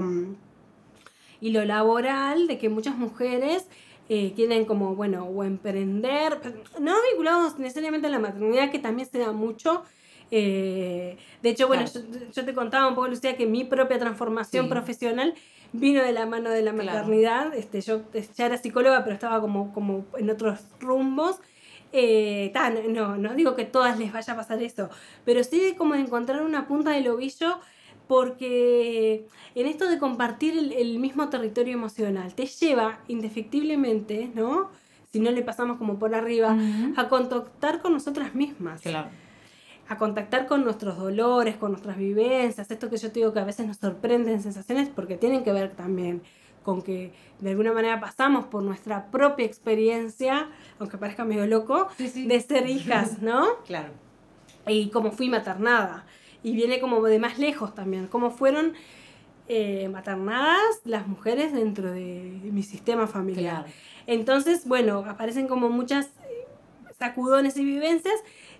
y 1.41 1.49
lo 1.49 1.65
laboral, 1.65 2.47
de 2.47 2.57
que 2.57 2.69
muchas 2.69 2.97
mujeres 2.97 3.67
eh, 4.09 4.33
quieren 4.35 4.65
como, 4.65 4.95
bueno, 4.95 5.25
o 5.25 5.43
emprender, 5.43 6.39
no 6.79 6.95
vinculados 7.09 7.59
necesariamente 7.59 8.07
a 8.07 8.09
la 8.09 8.19
maternidad, 8.19 8.71
que 8.71 8.79
también 8.79 9.09
se 9.09 9.19
da 9.19 9.31
mucho, 9.31 9.83
eh, 10.31 11.17
de 11.41 11.49
hecho, 11.49 11.67
bueno, 11.67 11.85
yo, 12.33 12.45
te 12.45 12.53
contaba 12.53 12.87
un 12.87 12.95
poco, 12.95 13.07
Lucía, 13.07 13.37
que 13.37 13.45
mi 13.45 13.63
propia 13.63 13.97
transformación 13.99 14.69
profesional 14.69 15.33
vino 15.73 16.01
de 16.03 16.11
la 16.11 16.25
mano 16.25 16.49
de 16.49 16.61
la 16.61 16.73
maternidad. 16.73 17.53
Este, 17.53 17.81
yo 17.81 18.01
ya 18.35 18.45
era 18.45 18.57
psicóloga, 18.57 19.03
pero 19.03 19.13
estaba 19.13 19.39
como, 19.41 19.73
como 19.73 20.05
en 20.17 20.29
otros 20.29 20.59
rumbos. 20.79 21.37
Eh, 21.93 22.51
no, 22.89 23.15
no 23.17 23.33
digo 23.33 23.55
que 23.55 23.63
todas 23.63 23.97
les 23.97 24.11
vaya 24.11 24.33
a 24.33 24.35
pasar 24.35 24.61
eso, 24.61 24.89
pero 25.23 25.41
sí 25.45 25.73
como 25.77 25.95
encontrar 25.95 26.41
una 26.41 26.67
punta 26.67 26.91
del 26.91 27.07
ovillo 27.07 27.59
porque 28.07 29.27
en 29.55 29.67
esto 29.67 29.87
de 29.89 29.99
compartir 29.99 30.73
el, 30.75 30.99
mismo 30.99 31.29
territorio 31.29 31.73
emocional 31.73 32.33
te 32.33 32.45
lleva 32.45 32.99
indefectiblemente, 33.07 34.31
¿no? 34.33 34.69
Si 35.11 35.19
no 35.19 35.31
le 35.31 35.41
pasamos 35.41 35.77
como 35.77 35.99
por 35.99 36.13
arriba, 36.15 36.57
a 36.95 37.07
contactar 37.07 37.81
con 37.81 37.93
nosotras 37.93 38.35
mismas. 38.35 38.81
Claro. 38.81 39.09
A 39.89 39.97
contactar 39.97 40.47
con 40.47 40.63
nuestros 40.63 40.97
dolores, 40.97 41.55
con 41.55 41.71
nuestras 41.71 41.97
vivencias, 41.97 42.69
esto 42.69 42.89
que 42.89 42.97
yo 42.97 43.09
te 43.11 43.19
digo 43.21 43.33
que 43.33 43.39
a 43.39 43.45
veces 43.45 43.65
nos 43.65 43.77
sorprenden 43.77 44.41
sensaciones 44.41 44.89
porque 44.89 45.15
tienen 45.15 45.43
que 45.43 45.53
ver 45.53 45.71
también 45.75 46.21
con 46.63 46.81
que 46.81 47.13
de 47.39 47.51
alguna 47.51 47.71
manera 47.71 48.01
pasamos 48.01 48.45
por 48.47 48.61
nuestra 48.61 49.09
propia 49.09 49.45
experiencia, 49.45 50.49
aunque 50.79 50.97
parezca 50.97 51.23
medio 51.23 51.47
loco, 51.47 51.87
de 51.97 52.41
ser 52.41 52.67
hijas, 52.67 53.21
¿no? 53.21 53.63
claro. 53.65 53.93
Y 54.67 54.89
como 54.89 55.11
fui 55.11 55.29
maternada. 55.29 56.05
Y 56.43 56.53
viene 56.53 56.79
como 56.79 57.01
de 57.03 57.19
más 57.19 57.39
lejos 57.39 57.73
también, 57.75 58.07
cómo 58.07 58.31
fueron 58.31 58.73
eh, 59.47 59.89
maternadas 59.89 60.81
las 60.85 61.07
mujeres 61.07 61.53
dentro 61.53 61.91
de 61.91 62.39
mi 62.43 62.63
sistema 62.63 63.07
familiar. 63.07 63.65
Entonces, 64.05 64.67
bueno, 64.67 65.03
aparecen 65.07 65.47
como 65.47 65.69
muchas 65.69 66.07
eh, 66.07 66.45
sacudones 66.97 67.57
y 67.57 67.65
vivencias 67.65 68.15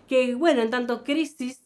que, 0.08 0.36
bueno, 0.36 0.62
en 0.62 0.70
tanto 0.70 1.04
crisis 1.04 1.62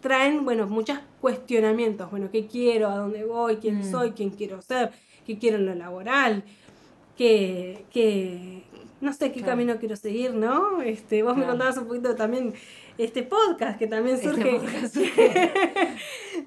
traen, 0.00 0.44
bueno, 0.44 0.66
muchos 0.66 0.98
cuestionamientos. 1.20 2.10
Bueno, 2.10 2.30
¿qué 2.30 2.46
quiero? 2.46 2.88
¿A 2.88 2.96
dónde 2.96 3.24
voy? 3.24 3.56
¿Quién 3.56 3.80
mm. 3.80 3.90
soy? 3.90 4.12
¿Quién 4.12 4.30
quiero 4.30 4.62
ser? 4.62 4.92
qué 5.26 5.38
quiero 5.38 5.58
en 5.58 5.66
lo 5.66 5.74
laboral, 5.74 6.44
que, 7.16 8.62
no 9.00 9.12
sé 9.12 9.30
qué 9.32 9.42
camino 9.42 9.76
quiero 9.78 9.96
seguir, 9.96 10.34
¿no? 10.34 10.80
Este, 10.82 11.22
vos 11.22 11.36
me 11.36 11.44
contabas 11.44 11.76
un 11.76 11.86
poquito 11.86 12.14
también 12.14 12.54
este 12.96 13.22
podcast 13.22 13.78
que 13.78 13.86
también 13.86 14.16
este 14.16 14.30
surge, 14.88 15.20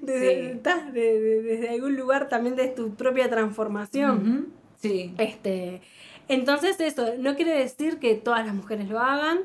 desde, 0.00 1.68
algún 1.68 1.96
lugar 1.96 2.28
también 2.28 2.56
de 2.56 2.68
tu 2.68 2.94
propia 2.94 3.30
transformación. 3.30 4.48
Sí. 4.80 5.14
Este, 5.18 5.80
entonces 6.28 6.80
eso, 6.80 7.14
no 7.18 7.36
quiere 7.36 7.52
decir 7.52 7.98
que 7.98 8.14
todas 8.14 8.44
las 8.44 8.54
mujeres 8.54 8.88
lo 8.88 8.98
hagan, 8.98 9.40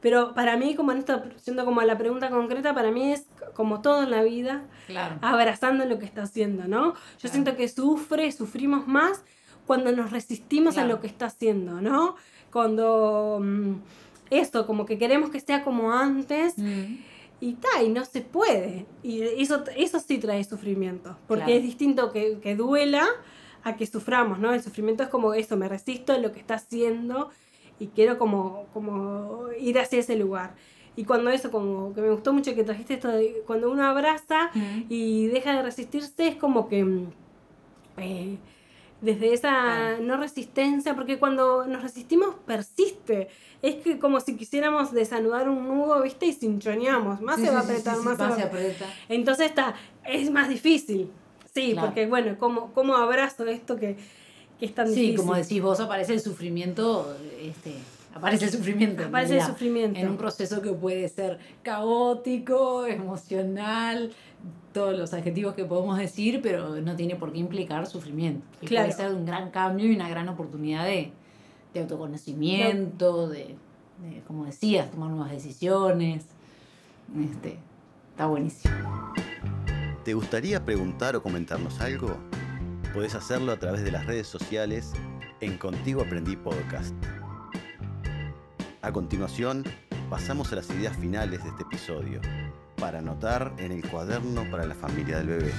pero 0.00 0.34
para 0.34 0.56
mí, 0.56 0.74
como 0.74 0.92
en 0.92 0.98
esto, 0.98 1.22
siendo 1.36 1.64
como 1.64 1.80
la 1.82 1.96
pregunta 1.96 2.28
concreta, 2.30 2.74
para 2.74 2.90
mí 2.90 3.12
es 3.12 3.26
como 3.54 3.80
todo 3.80 4.02
en 4.02 4.10
la 4.10 4.22
vida, 4.22 4.64
abrazando 5.22 5.86
lo 5.86 5.98
que 5.98 6.04
está 6.04 6.22
haciendo, 6.24 6.68
¿no? 6.68 6.94
Yo 7.18 7.28
siento 7.28 7.56
que 7.56 7.68
sufre, 7.68 8.30
sufrimos 8.30 8.86
más 8.86 9.24
cuando 9.66 9.92
nos 9.92 10.10
resistimos 10.10 10.76
a 10.76 10.84
lo 10.84 11.00
que 11.00 11.06
está 11.06 11.26
haciendo, 11.26 11.80
¿no? 11.80 12.16
Cuando 12.54 13.40
mm, 13.42 13.74
esto, 14.30 14.66
como 14.66 14.86
que 14.86 14.96
queremos 14.96 15.30
que 15.30 15.40
sea 15.40 15.62
como 15.62 15.92
antes. 15.92 16.56
Mm. 16.56 16.98
Y 17.40 17.54
tal, 17.54 17.84
y 17.84 17.88
no 17.90 18.06
se 18.06 18.22
puede. 18.22 18.86
Y 19.02 19.20
eso, 19.20 19.64
eso 19.76 20.00
sí 20.00 20.16
trae 20.16 20.42
sufrimiento. 20.44 21.18
Porque 21.26 21.56
es 21.56 21.62
distinto 21.62 22.10
que, 22.10 22.38
que 22.38 22.56
duela 22.56 23.06
a 23.64 23.76
que 23.76 23.86
suframos, 23.86 24.38
¿no? 24.38 24.54
El 24.54 24.62
sufrimiento 24.62 25.02
es 25.02 25.08
como 25.10 25.34
eso, 25.34 25.56
me 25.56 25.68
resisto 25.68 26.14
a 26.14 26.18
lo 26.18 26.32
que 26.32 26.40
está 26.40 26.54
haciendo 26.54 27.30
y 27.78 27.88
quiero 27.88 28.18
como, 28.18 28.66
como 28.72 29.48
ir 29.58 29.78
hacia 29.78 29.98
ese 29.98 30.16
lugar. 30.16 30.54
Y 30.96 31.04
cuando 31.04 31.30
eso, 31.30 31.50
como 31.50 31.92
que 31.92 32.00
me 32.00 32.10
gustó 32.10 32.32
mucho 32.32 32.54
que 32.54 32.62
trajiste 32.62 32.94
esto 32.94 33.08
de 33.08 33.42
cuando 33.46 33.70
uno 33.70 33.84
abraza 33.84 34.50
y 34.88 35.26
deja 35.26 35.56
de 35.56 35.62
resistirse, 35.62 36.28
es 36.28 36.36
como 36.36 36.68
que 36.68 36.84
mm, 36.84 37.06
eh, 37.98 38.38
desde 39.00 39.34
esa 39.34 39.98
no 39.98 40.16
resistencia, 40.16 40.94
porque 40.94 41.18
cuando 41.18 41.66
nos 41.66 41.82
resistimos 41.82 42.34
persiste. 42.46 43.28
Es 43.62 43.76
que 43.76 43.98
como 43.98 44.20
si 44.20 44.36
quisiéramos 44.36 44.92
desanudar 44.92 45.48
un 45.48 45.66
nudo, 45.66 46.02
¿viste? 46.02 46.26
Y 46.26 46.32
cinchoneamos. 46.32 47.20
Más 47.22 47.40
se 47.40 47.50
va 47.50 47.60
a 47.60 47.62
apretar, 47.62 47.98
más, 47.98 48.18
se, 48.36 48.42
aprieta. 48.42 48.86
Entonces 49.08 49.46
está, 49.46 49.74
es 50.04 50.30
más 50.30 50.48
difícil. 50.48 51.10
Sí, 51.54 51.74
porque 51.78 52.06
bueno, 52.06 52.36
¿cómo, 52.38 52.72
¿cómo 52.74 52.96
abrazo 52.96 53.46
esto 53.46 53.76
que 53.76 53.96
que 54.58 54.66
es 54.66 54.74
tan 54.74 54.92
sí, 54.92 55.14
como 55.14 55.34
decís 55.34 55.60
vos, 55.60 55.80
aparece 55.80 56.14
el 56.14 56.20
sufrimiento, 56.20 57.16
este, 57.40 57.74
aparece 58.14 58.46
el 58.46 58.50
sufrimiento. 58.52 59.04
Aparece 59.04 59.38
el 59.38 59.42
sufrimiento. 59.42 59.98
En 59.98 60.08
un 60.08 60.16
proceso 60.16 60.62
que 60.62 60.72
puede 60.72 61.08
ser 61.08 61.38
caótico, 61.62 62.86
emocional, 62.86 64.12
todos 64.72 64.96
los 64.96 65.12
adjetivos 65.12 65.54
que 65.54 65.64
podemos 65.64 65.98
decir, 65.98 66.40
pero 66.42 66.80
no 66.80 66.96
tiene 66.96 67.16
por 67.16 67.32
qué 67.32 67.38
implicar 67.38 67.86
sufrimiento. 67.86 68.46
Puede 68.60 68.92
ser 68.92 69.12
un 69.12 69.26
gran 69.26 69.50
cambio 69.50 69.86
y 69.86 69.94
una 69.94 70.08
gran 70.08 70.28
oportunidad 70.28 70.84
de, 70.84 71.12
autoconocimiento, 71.78 73.28
de, 73.28 73.56
como 74.26 74.44
decías, 74.44 74.90
tomar 74.90 75.10
nuevas 75.10 75.30
decisiones. 75.30 76.24
Este, 77.18 77.58
está 78.10 78.26
buenísimo. 78.26 78.74
¿Te 80.04 80.14
gustaría 80.14 80.64
preguntar 80.64 81.16
o 81.16 81.22
comentarnos 81.22 81.80
algo? 81.80 82.16
Podés 82.92 83.14
hacerlo 83.14 83.52
a 83.52 83.58
través 83.58 83.82
de 83.82 83.90
las 83.90 84.06
redes 84.06 84.28
sociales 84.28 84.92
en 85.40 85.58
Contigo 85.58 86.02
Aprendí 86.02 86.36
Podcast. 86.36 86.94
A 88.84 88.92
continuación, 88.92 89.64
pasamos 90.10 90.52
a 90.52 90.56
las 90.56 90.68
ideas 90.68 90.94
finales 90.98 91.42
de 91.42 91.48
este 91.48 91.62
episodio, 91.62 92.20
para 92.76 92.98
anotar 92.98 93.54
en 93.56 93.72
el 93.72 93.88
cuaderno 93.88 94.44
para 94.50 94.66
la 94.66 94.74
familia 94.74 95.16
del 95.16 95.28
bebé. 95.28 95.52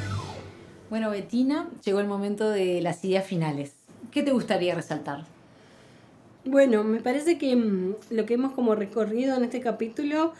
Bueno, 0.91 1.09
Betina, 1.09 1.67
llegó 1.83 1.99
el 2.01 2.07
momento 2.07 2.47
de 2.51 2.81
las 2.81 3.03
ideas 3.03 3.25
finales. 3.25 3.73
¿Qué 4.11 4.21
te 4.21 4.31
gustaría 4.31 4.75
resaltar? 4.75 5.25
Bueno, 6.45 6.83
me 6.83 6.99
parece 6.99 7.39
que 7.39 7.55
mm, 7.55 7.95
lo 8.11 8.27
que 8.27 8.35
hemos 8.35 8.51
como 8.51 8.75
recorrido 8.75 9.35
en 9.35 9.43
este 9.43 9.59
capítulo 9.59 10.33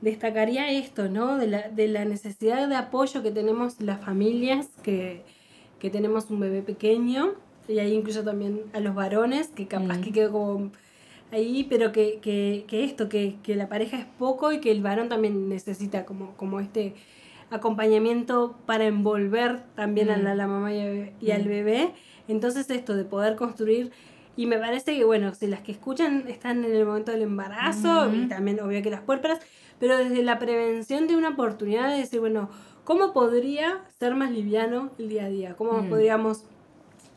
destacaría 0.00 0.68
esto, 0.72 1.08
¿no? 1.08 1.38
De 1.38 1.46
la, 1.46 1.68
de 1.68 1.86
la 1.86 2.04
necesidad 2.04 2.66
de 2.66 2.74
apoyo 2.74 3.22
que 3.22 3.30
tenemos 3.30 3.80
las 3.80 4.04
familias 4.04 4.66
que 4.82 5.22
que 5.82 5.90
tenemos 5.90 6.30
un 6.30 6.38
bebé 6.38 6.62
pequeño, 6.62 7.34
y 7.66 7.80
ahí 7.80 7.92
incluso 7.92 8.22
también 8.22 8.62
a 8.72 8.78
los 8.78 8.94
varones, 8.94 9.48
que 9.48 9.66
capaz 9.66 10.00
que 10.00 10.12
quedó 10.12 10.30
como 10.30 10.70
ahí, 11.32 11.66
pero 11.68 11.90
que, 11.90 12.20
que, 12.20 12.64
que 12.68 12.84
esto, 12.84 13.08
que, 13.08 13.36
que, 13.42 13.56
la 13.56 13.68
pareja 13.68 13.98
es 13.98 14.04
poco 14.04 14.52
y 14.52 14.60
que 14.60 14.70
el 14.70 14.82
varón 14.82 15.08
también 15.08 15.48
necesita 15.48 16.04
como, 16.04 16.36
como 16.36 16.60
este 16.60 16.94
acompañamiento 17.50 18.56
para 18.66 18.84
envolver 18.84 19.62
también 19.74 20.10
a, 20.10 20.16
la, 20.16 20.46
mamá 20.46 20.72
y, 20.72 21.30
al 21.30 21.44
bebé. 21.44 21.92
Entonces 22.28 22.70
esto 22.70 22.94
de 22.94 23.04
poder 23.04 23.34
construir, 23.34 23.90
y 24.36 24.46
me 24.46 24.58
parece 24.58 24.96
que 24.96 25.04
bueno, 25.04 25.34
si 25.34 25.46
las 25.48 25.60
que 25.60 25.72
escuchan 25.72 26.24
están 26.28 26.64
en 26.64 26.74
el 26.74 26.86
momento 26.86 27.10
del 27.10 27.22
embarazo, 27.22 28.14
y 28.14 28.28
también 28.28 28.60
obvio 28.60 28.80
que 28.82 28.90
las 28.90 29.00
puérperas, 29.00 29.40
pero 29.80 29.98
desde 29.98 30.22
la 30.22 30.38
prevención 30.38 31.08
de 31.08 31.16
una 31.16 31.30
oportunidad 31.30 31.90
de 31.90 31.98
decir, 31.98 32.20
bueno, 32.20 32.48
¿Cómo 32.84 33.12
podría 33.12 33.80
ser 33.98 34.16
más 34.16 34.32
liviano 34.32 34.90
el 34.98 35.08
día 35.08 35.26
a 35.26 35.28
día? 35.28 35.56
¿Cómo 35.56 35.82
mm. 35.82 35.88
podríamos 35.88 36.44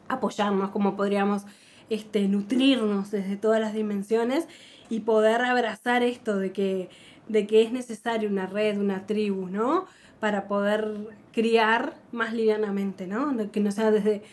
apoyarnos? 0.07 0.69
¿Cómo 0.69 0.95
podríamos 0.95 1.43
este, 1.89 2.27
nutrirnos 2.27 3.11
desde 3.11 3.37
todas 3.37 3.59
las 3.59 3.73
dimensiones 3.73 4.47
y 4.89 5.01
poder 5.01 5.41
abrazar 5.41 6.03
esto 6.03 6.37
de 6.37 6.51
que, 6.51 6.89
de 7.27 7.47
que 7.47 7.63
es 7.63 7.71
necesario 7.71 8.29
una 8.29 8.47
red, 8.47 8.77
una 8.77 9.05
tribu, 9.05 9.47
¿no? 9.47 9.85
Para 10.19 10.47
poder 10.47 10.91
criar 11.31 11.95
más 12.11 12.33
livianamente, 12.33 13.07
¿no? 13.07 13.51
Que 13.51 13.59
no 13.59 13.71
sea 13.71 13.91
desde 13.91 14.23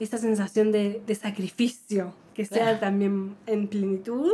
esta 0.00 0.18
sensación 0.18 0.72
de, 0.72 1.02
sacrificio, 1.20 2.14
que 2.34 2.44
sea 2.44 2.78
también 2.78 3.36
en 3.46 3.68
plenitud. 3.68 4.32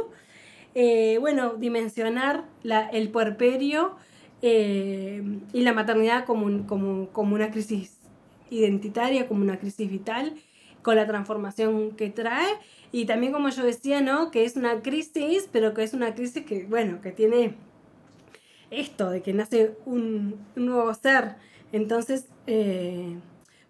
Eh, 0.75 1.19
bueno, 1.21 1.55
dimensionar 1.55 2.45
la, 2.63 2.89
el 2.89 3.09
puerperio 3.11 3.97
eh, 4.43 5.23
y 5.53 5.61
la 5.63 5.73
maternidad 5.73 6.27
como, 6.27 6.67
como, 6.67 7.09
como 7.11 7.35
una 7.35 7.51
crisis 7.51 7.97
identitaria, 8.51 9.27
como 9.27 9.43
una 9.43 9.59
crisis 9.59 9.91
vital, 9.91 10.35
con 10.85 10.95
la 10.95 11.07
transformación 11.09 11.97
que 11.97 12.11
trae. 12.11 12.47
Y 12.93 13.07
también, 13.07 13.33
como 13.33 13.49
yo 13.49 13.65
decía, 13.65 14.01
¿no? 14.01 14.31
Que 14.31 14.45
es 14.45 14.55
una 14.55 14.83
crisis, 14.83 15.49
pero 15.51 15.75
que 15.75 15.83
es 15.83 15.95
una 15.95 16.15
crisis 16.15 16.45
que, 16.45 16.65
bueno, 16.67 17.01
que 17.01 17.11
tiene 17.11 17.57
esto, 18.71 19.11
de 19.11 19.23
que 19.23 19.33
nace 19.33 19.77
un, 19.85 20.37
nuevo 20.55 20.95
ser. 20.95 21.35
Entonces, 21.73 22.27
eh, 22.47 23.17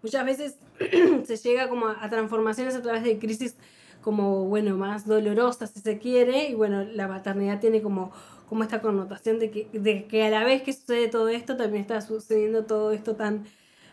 muchas 0.03 0.27
veces 0.27 0.59
se 1.25 1.37
llega 1.39 1.71
como 1.71 1.87
a, 1.87 2.11
transformaciones 2.11 2.75
a 2.75 2.83
través 2.83 3.03
de 3.03 3.19
crisis 3.19 3.57
como, 4.03 4.45
bueno, 4.45 4.77
más 4.77 5.07
dolorosas, 5.07 5.71
si 5.71 5.81
se 5.81 5.99
quiere. 5.99 6.51
Y 6.51 6.55
bueno, 6.55 6.85
la 6.85 7.09
maternidad 7.09 7.61
tiene 7.61 7.81
como 7.81 8.13
como 8.49 8.63
esta 8.63 8.83
connotación 8.83 9.39
de 9.39 9.51
que, 9.51 9.69
de 9.73 10.05
que 10.07 10.25
a 10.25 10.31
la 10.31 10.45
vez 10.45 10.63
que 10.63 10.73
sucede 10.73 11.09
todo 11.09 11.29
esto, 11.29 11.57
también 11.57 11.81
está 11.81 12.01
sucediendo 12.03 12.65
todo 12.65 12.93
esto 12.93 13.17
tan 13.17 13.47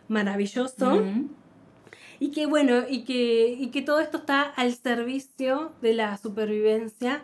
maravilloso. 0.08 1.04
Y 2.22 2.30
que 2.30 2.46
bueno, 2.46 2.84
y 2.88 3.04
que, 3.04 3.58
y 3.60 3.72
que 3.72 3.82
todo 3.82 4.00
esto 4.00 4.18
está 4.20 4.44
al 4.44 4.76
servicio 4.76 5.72
de 5.82 5.96
la 5.96 6.16
supervivencia 6.20 7.24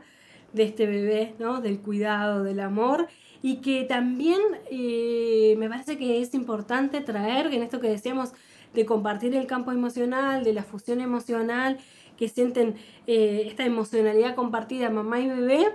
de 0.54 0.64
este 0.64 0.88
bebé, 0.88 1.36
¿no? 1.38 1.62
Del 1.62 1.80
cuidado, 1.82 2.42
del 2.42 2.60
amor. 2.60 3.08
Y 3.44 3.58
que 3.58 3.84
también 3.84 4.40
eh, 4.72 5.54
me 5.60 5.70
parece 5.70 6.00
que 6.00 6.20
es 6.20 6.34
importante 6.34 7.00
traer, 7.02 7.54
en 7.54 7.62
esto 7.62 7.80
que 7.80 7.90
decíamos, 7.90 8.32
de 8.74 8.88
compartir 8.88 9.36
el 9.36 9.46
campo 9.46 9.72
emocional, 9.72 10.44
de 10.44 10.54
la 10.54 10.64
fusión 10.64 11.00
emocional, 11.00 11.78
que 12.18 12.28
sienten 12.28 12.74
eh, 13.06 13.44
esta 13.46 13.66
emocionalidad 13.66 14.34
compartida 14.34 14.90
mamá 14.90 15.20
y 15.20 15.28
bebé, 15.28 15.68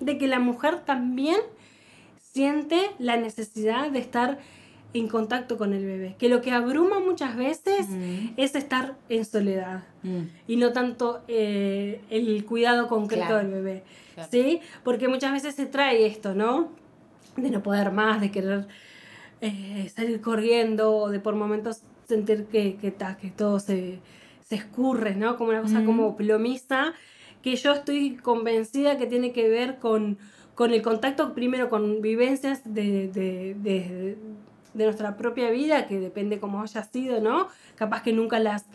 de 0.00 0.18
que 0.18 0.28
la 0.28 0.38
mujer 0.38 0.84
también 0.84 1.40
siente 2.20 2.90
la 2.98 3.16
necesidad 3.16 3.90
de 3.90 4.00
estar 4.00 4.38
en 4.94 5.08
contacto 5.08 5.58
con 5.58 5.74
el 5.74 5.84
bebé. 5.84 6.14
Que 6.18 6.28
lo 6.28 6.40
que 6.40 6.50
abruma 6.52 7.00
muchas 7.00 7.36
veces 7.36 7.88
Mm. 7.88 8.34
es 8.36 8.54
estar 8.54 8.96
en 9.08 9.24
soledad 9.24 9.82
Mm. 10.02 10.22
y 10.46 10.56
no 10.56 10.72
tanto 10.72 11.22
eh, 11.28 12.00
el 12.10 12.44
cuidado 12.44 12.88
concreto 12.88 13.26
Claro. 13.26 13.38
del 13.38 13.50
bebé. 13.50 13.82
Claro. 14.14 14.28
¿Sí? 14.32 14.60
Porque 14.84 15.08
muchas 15.08 15.32
veces 15.32 15.54
se 15.56 15.66
trae 15.66 16.06
esto, 16.06 16.34
¿no? 16.34 16.70
De 17.36 17.50
no 17.50 17.62
poder 17.62 17.90
más, 17.90 18.20
de 18.20 18.30
querer 18.30 18.66
eh, 19.40 19.90
salir 19.94 20.20
corriendo, 20.22 20.96
o 20.96 21.10
de 21.10 21.20
por 21.20 21.34
momentos 21.34 21.82
sentir 22.08 22.44
que, 22.46 22.76
que, 22.76 22.90
ta, 22.90 23.16
que 23.18 23.30
todo 23.30 23.58
se, 23.58 23.98
se 24.48 24.54
escurre, 24.54 25.16
¿no? 25.16 25.36
Como 25.36 25.50
una 25.50 25.60
cosa 25.62 25.80
Mm. 25.80 25.86
como 25.86 26.16
plomiza, 26.16 26.94
que 27.42 27.56
yo 27.56 27.72
estoy 27.72 28.16
convencida 28.16 28.96
que 28.96 29.06
tiene 29.06 29.32
que 29.32 29.48
ver 29.50 29.78
con, 29.80 30.18
con 30.54 30.72
el 30.72 30.80
contacto 30.82 31.34
primero 31.34 31.68
con 31.68 32.00
vivencias 32.00 32.62
de, 32.64 33.08
de, 33.08 33.54
de, 33.60 33.82
de 33.94 34.16
nuestra 34.74 35.16
propia 35.16 35.50
vida, 35.50 35.86
que 35.86 36.00
depende 36.00 36.40
cómo 36.40 36.60
haya 36.62 36.82
sido, 36.82 37.20
¿no? 37.20 37.48
Capaz 37.76 38.02
que 38.02 38.12
nunca 38.12 38.38
las, 38.40 38.66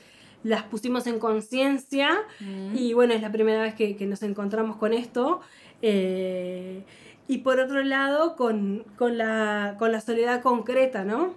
las 0.44 0.64
pusimos 0.64 1.06
en 1.08 1.20
conciencia 1.20 2.18
Mm. 2.40 2.76
y 2.78 2.94
bueno, 2.94 3.14
es 3.14 3.22
la 3.22 3.32
primera 3.32 3.62
vez 3.62 3.74
que, 3.76 3.96
que 3.98 4.06
nos 4.06 4.24
encontramos 4.24 4.78
con 4.78 4.94
esto. 4.94 5.42
eh, 5.82 6.84
y 7.28 7.40
por 7.40 7.60
otro 7.60 7.84
lado, 7.84 8.36
con, 8.36 8.86
con, 8.98 9.18
la, 9.20 9.76
con 9.78 9.92
la 9.92 10.02
soledad 10.02 10.42
concreta, 10.42 11.04
¿no? 11.06 11.36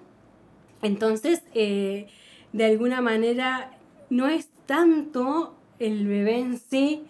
Entonces, 0.81 1.43
eh, 1.55 2.07
de 2.55 2.65
alguna 2.65 3.01
manera, 3.03 3.71
no 4.09 4.27
es 4.27 4.49
tanto 4.67 5.55
el 5.79 6.07
bebé 6.07 6.39
en 6.39 6.59
sí 6.59 7.03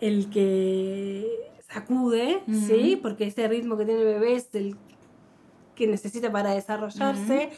el 0.00 0.28
que 0.28 1.26
sacude, 1.68 2.40
¿sí? 2.66 2.98
Porque 3.00 3.26
ese 3.26 3.48
ritmo 3.48 3.76
que 3.78 3.86
tiene 3.86 4.00
el 4.00 4.06
bebé 4.06 4.34
es 4.34 4.54
el 4.54 4.76
que 5.76 5.86
necesita 5.86 6.32
para 6.32 6.50
desarrollarse, 6.54 7.50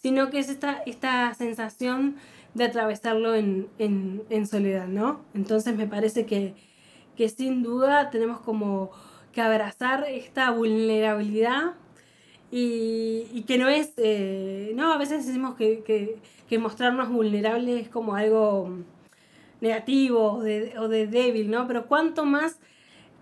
sino 0.00 0.30
que 0.30 0.38
es 0.38 0.48
esta, 0.48 0.82
esta 0.86 1.34
sensación 1.34 2.16
de 2.54 2.64
atravesarlo 2.64 3.34
en, 3.34 3.68
en- 3.78 4.22
en 4.30 4.46
soledad, 4.46 4.86
¿no? 4.86 5.24
Entonces 5.34 5.74
me 5.76 5.86
parece 5.86 6.26
que, 6.26 6.54
que 7.16 7.28
sin 7.28 7.62
duda 7.62 8.10
tenemos 8.10 8.40
como 8.40 8.90
que 9.32 9.40
abrazar 9.40 10.04
esta 10.08 10.50
vulnerabilidad 10.50 11.72
y, 12.50 13.26
y 13.32 13.42
que 13.46 13.56
no 13.58 13.68
es, 13.68 13.94
eh, 13.96 14.72
no, 14.74 14.92
a 14.92 14.98
veces 14.98 15.26
decimos 15.26 15.54
que, 15.56 15.82
que- 15.82 16.18
que 16.48 16.58
mostrarnos 16.58 17.08
vulnerables 17.08 17.82
es 17.82 17.88
como 17.88 18.14
algo 18.14 18.68
negativo 19.60 20.34
o 20.34 20.42
de, 20.42 20.74
o 20.78 20.88
de 20.88 21.06
débil, 21.06 21.50
¿no? 21.50 21.66
Pero 21.66 21.86
cuánto 21.86 22.24
más 22.26 22.58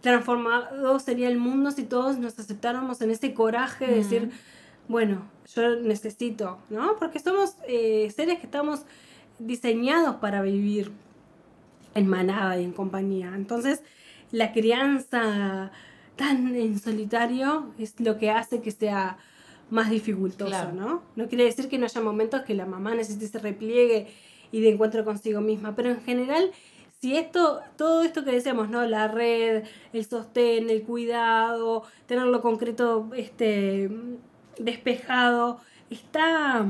transformado 0.00 0.98
sería 0.98 1.28
el 1.28 1.38
mundo 1.38 1.70
si 1.70 1.84
todos 1.84 2.18
nos 2.18 2.38
aceptáramos 2.38 3.00
en 3.00 3.10
ese 3.10 3.34
coraje 3.34 3.86
de 3.86 3.94
decir, 3.96 4.30
bueno, 4.88 5.22
yo 5.54 5.76
necesito, 5.76 6.58
¿no? 6.70 6.96
Porque 6.98 7.18
somos 7.18 7.54
eh, 7.68 8.10
seres 8.14 8.38
que 8.38 8.46
estamos 8.46 8.82
diseñados 9.38 10.16
para 10.16 10.42
vivir 10.42 10.92
en 11.94 12.06
manada 12.06 12.58
y 12.60 12.64
en 12.64 12.72
compañía. 12.72 13.32
Entonces, 13.34 13.82
la 14.32 14.52
crianza 14.52 15.70
tan 16.16 16.54
en 16.54 16.78
solitario 16.78 17.72
es 17.78 17.98
lo 18.00 18.18
que 18.18 18.30
hace 18.30 18.60
que 18.60 18.70
sea 18.70 19.18
más 19.70 19.90
dificultoso, 19.90 20.50
Claro. 20.50 20.72
¿no? 20.72 21.02
No 21.16 21.28
quiere 21.28 21.44
decir 21.44 21.68
que 21.68 21.78
no 21.78 21.86
haya 21.86 22.00
momentos 22.00 22.42
que 22.42 22.54
la 22.54 22.66
mamá 22.66 22.94
necesite 22.94 23.24
ese 23.26 23.38
repliegue 23.38 24.08
y 24.52 24.60
de 24.60 24.70
encuentro 24.70 25.04
consigo 25.04 25.40
misma, 25.40 25.74
pero 25.76 25.90
en 25.90 26.02
general, 26.02 26.50
si 27.00 27.16
esto, 27.16 27.60
todo 27.76 28.02
esto 28.02 28.24
que 28.24 28.32
decíamos, 28.32 28.68
¿no? 28.68 28.84
La 28.86 29.08
red, 29.08 29.64
el 29.92 30.04
sostén, 30.04 30.68
el 30.70 30.82
cuidado, 30.82 31.84
tenerlo 32.06 32.42
concreto, 32.42 33.10
este, 33.16 33.90
despejado, 34.58 35.60
está, 35.88 36.66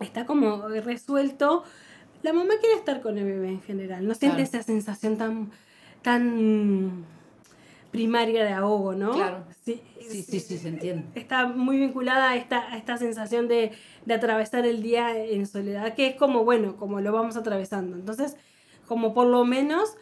está 0.00 0.26
como 0.26 0.68
resuelto. 0.68 1.62
La 2.22 2.32
mamá 2.32 2.54
quiere 2.60 2.74
estar 2.76 3.00
con 3.00 3.16
el 3.16 3.24
bebé 3.24 3.48
en 3.50 3.62
general, 3.62 4.06
no 4.06 4.14
siente 4.14 4.38
Claro. 4.38 4.48
esa 4.58 4.62
sensación 4.64 5.16
tan, 5.18 5.50
tan 6.02 7.04
primaria 7.92 8.44
de 8.44 8.52
ahogo, 8.52 8.94
¿no? 8.94 9.12
Claro. 9.12 9.44
Sí, 9.64 9.80
Sí, 10.00 10.22
sí, 10.22 10.40
sí, 10.40 10.56
se 10.58 10.68
entiende. 10.68 11.04
está 11.20 11.46
muy 11.46 11.78
vinculada 11.78 12.30
a 12.30 12.36
esta, 12.36 12.72
a 12.72 12.76
esta 12.78 12.96
sensación 12.96 13.46
de, 13.46 13.72
de 14.06 14.14
atravesar 14.14 14.64
el 14.66 14.82
día 14.82 15.16
en 15.22 15.46
soledad, 15.46 15.94
que 15.94 16.06
es 16.08 16.14
como, 16.16 16.44
bueno, 16.44 16.76
como 16.76 17.00
lo 17.00 17.12
vamos 17.12 17.36
atravesando. 17.36 17.94
Entonces, 17.96 18.36
como 18.88 19.14
por 19.14 19.26
lo 19.26 19.44
menos 19.44 19.94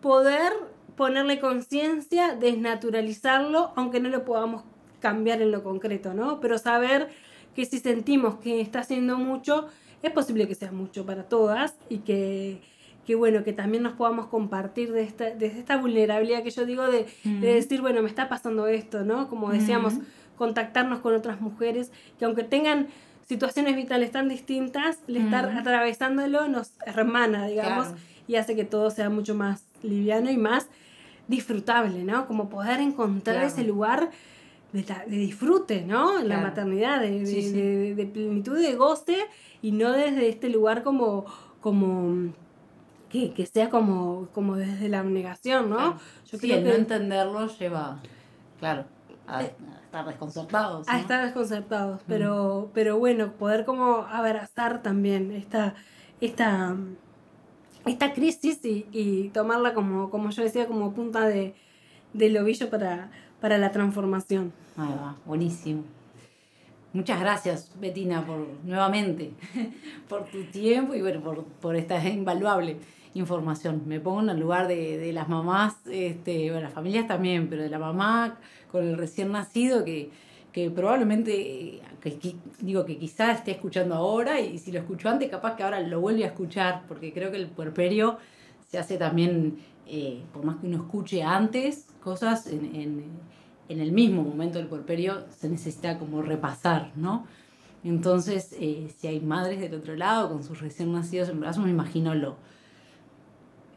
poder 0.00 0.52
ponerle 0.96 1.40
conciencia, 1.40 2.34
desnaturalizarlo, 2.34 3.72
aunque 3.76 4.00
no 4.00 4.08
lo 4.08 4.24
podamos 4.24 4.62
cambiar 5.00 5.42
en 5.42 5.50
lo 5.50 5.62
concreto, 5.62 6.14
¿no? 6.14 6.40
Pero 6.40 6.58
saber 6.58 7.08
que 7.54 7.64
si 7.64 7.78
sentimos 7.78 8.36
que 8.36 8.60
está 8.60 8.80
haciendo 8.80 9.18
mucho, 9.18 9.66
es 10.02 10.10
posible 10.12 10.48
que 10.48 10.54
sea 10.54 10.72
mucho 10.72 11.04
para 11.04 11.24
todas 11.24 11.76
y 11.88 11.98
que, 11.98 12.60
que 13.06 13.14
bueno, 13.14 13.44
que 13.44 13.52
también 13.52 13.82
nos 13.82 13.94
podamos 13.94 14.26
compartir 14.28 14.92
de 14.92 15.02
esta, 15.02 15.30
de 15.30 15.46
esta 15.46 15.76
vulnerabilidad 15.76 16.42
que 16.42 16.50
yo 16.50 16.64
digo 16.64 16.86
de, 16.86 17.06
de 17.24 17.54
decir, 17.54 17.80
bueno, 17.80 18.02
me 18.02 18.08
está 18.08 18.28
pasando 18.28 18.66
esto, 18.66 19.04
¿no? 19.04 19.28
Como 19.28 19.50
decíamos, 19.50 19.94
Ujú. 19.94 20.04
contactarnos 20.36 21.00
con 21.00 21.14
otras 21.14 21.40
mujeres 21.40 21.92
que 22.18 22.24
aunque 22.24 22.44
tengan 22.44 22.88
situaciones 23.26 23.76
vitales 23.76 24.10
tan 24.12 24.28
distintas, 24.28 24.98
el 25.08 25.16
estar 25.18 25.48
atravesándolo 25.50 26.48
nos 26.48 26.72
hermana, 26.86 27.46
digamos, 27.46 27.88
Claro. 27.88 28.02
y 28.28 28.36
hace 28.36 28.54
que 28.56 28.64
todo 28.64 28.90
sea 28.90 29.10
mucho 29.10 29.34
más 29.34 29.64
liviano 29.82 30.30
y 30.30 30.36
más 30.36 30.68
disfrutable, 31.28 32.04
¿no? 32.04 32.26
Como 32.26 32.48
poder 32.48 32.80
encontrar 32.80 33.36
Claro. 33.36 33.48
ese 33.48 33.64
lugar 33.64 34.10
de, 34.72 34.82
de 34.82 35.16
disfrute, 35.16 35.82
¿no? 35.82 36.18
En 36.20 36.28
la 36.28 36.36
Claro. 36.36 36.48
maternidad, 36.50 37.00
de, 37.00 37.20
de- 37.20 37.26
Sí, 37.26 37.42
sí. 37.42 37.52
de- 37.94 38.06
plenitud, 38.06 38.58
de 38.58 38.74
goce, 38.74 39.18
y 39.62 39.72
no 39.72 39.92
desde 39.92 40.28
este 40.28 40.48
lugar 40.48 40.82
como, 40.82 41.24
como 41.60 42.32
que, 43.10 43.32
que 43.32 43.46
sea 43.46 43.70
como, 43.70 44.28
como 44.32 44.56
desde 44.56 44.88
la 44.88 45.00
abnegación, 45.00 45.70
¿no? 45.70 45.76
Claro. 45.76 45.96
Yo 46.30 46.38
Sí, 46.38 46.46
creo 46.46 46.58
el 46.58 46.62
que 46.64 46.68
no 46.70 46.74
entenderlo 46.76 47.48
lleva, 47.58 48.00
claro, 48.60 48.84
a, 49.26 49.38
a 49.38 49.42
estar 49.42 50.06
desconcertados. 50.06 50.88
a 50.88 50.98
estar 50.98 51.24
desconcertados, 51.24 52.00
pero, 52.06 52.70
pero 52.74 52.98
bueno, 52.98 53.32
poder 53.32 53.64
como 53.64 54.06
abrazar 54.08 54.82
también 54.82 55.32
esta, 55.32 55.74
esta, 56.20 56.76
esta 57.84 58.12
crisis 58.12 58.64
y, 58.64 58.86
y 58.92 59.28
tomarla 59.30 59.74
como, 59.74 60.10
como 60.10 60.30
yo 60.30 60.42
decía, 60.42 60.66
como 60.66 60.92
punta 60.92 61.26
de, 61.26 61.54
del 62.12 62.36
ovillo 62.36 62.70
para, 62.70 63.10
para 63.40 63.58
la 63.58 63.72
transformación. 63.72 64.52
Ahí 64.76 64.94
va, 65.00 65.16
buenísimo. 65.24 65.84
Muchas 66.92 67.20
gracias, 67.20 67.72
Betina, 67.78 68.24
por 68.24 68.46
nuevamente, 68.64 69.32
por 70.08 70.24
tu 70.24 70.44
tiempo 70.44 70.94
y 70.94 71.02
bueno, 71.02 71.20
por, 71.20 71.44
por 71.44 71.76
esta 71.76 72.02
invaluable 72.08 72.78
información. 73.12 73.82
Me 73.86 74.00
pongo 74.00 74.22
en 74.22 74.30
el 74.30 74.40
lugar 74.40 74.66
de, 74.68 74.96
de 74.98 75.12
las 75.12 75.28
mamás, 75.28 75.76
este, 75.86 76.50
bueno, 76.50 76.62
las 76.62 76.72
familias 76.72 77.06
también, 77.06 77.48
pero 77.48 77.62
de 77.62 77.70
la 77.70 77.78
mamá 77.78 78.38
con 78.76 78.86
el 78.86 78.96
recién 78.96 79.32
nacido 79.32 79.84
que, 79.84 80.10
que 80.52 80.70
probablemente, 80.70 81.80
qui- 82.04 82.36
digo 82.60 82.84
que 82.84 82.96
quizás 82.98 83.38
esté 83.38 83.52
escuchando 83.52 83.94
ahora 83.94 84.40
y 84.40 84.58
si 84.58 84.72
lo 84.72 84.78
escuchó 84.78 85.08
antes, 85.08 85.28
capaz 85.30 85.56
que 85.56 85.62
ahora 85.62 85.80
lo 85.80 86.00
vuelve 86.00 86.24
a 86.24 86.28
escuchar, 86.28 86.82
porque 86.88 87.12
creo 87.12 87.30
que 87.30 87.36
el 87.38 87.46
puerperio 87.48 88.18
se 88.68 88.78
hace 88.78 88.96
también, 88.96 89.58
eh, 89.86 90.22
por 90.32 90.44
más 90.44 90.56
que 90.56 90.66
uno 90.66 90.76
escuche 90.78 91.22
antes 91.22 91.86
cosas 92.02 92.46
en, 92.46 92.74
en- 92.74 93.04
en 93.68 93.80
el 93.80 93.90
mismo 93.92 94.22
momento 94.22 94.58
del 94.58 94.68
puerperio, 94.68 95.24
se 95.36 95.48
necesita 95.48 95.98
como 95.98 96.22
repasar, 96.22 96.92
¿no? 96.96 97.26
Entonces, 97.82 98.54
eh, 98.60 98.88
si 98.96 99.06
hay 99.08 99.20
madres 99.20 99.60
del 99.60 99.74
otro 99.74 99.96
lado 99.96 100.28
con 100.30 100.42
sus 100.44 100.60
recién 100.60 100.92
nacidos 100.92 101.28
en 101.28 101.40
brazos, 101.40 101.64
me 101.64 101.70
imagino 101.70 102.14
lo 102.14 102.36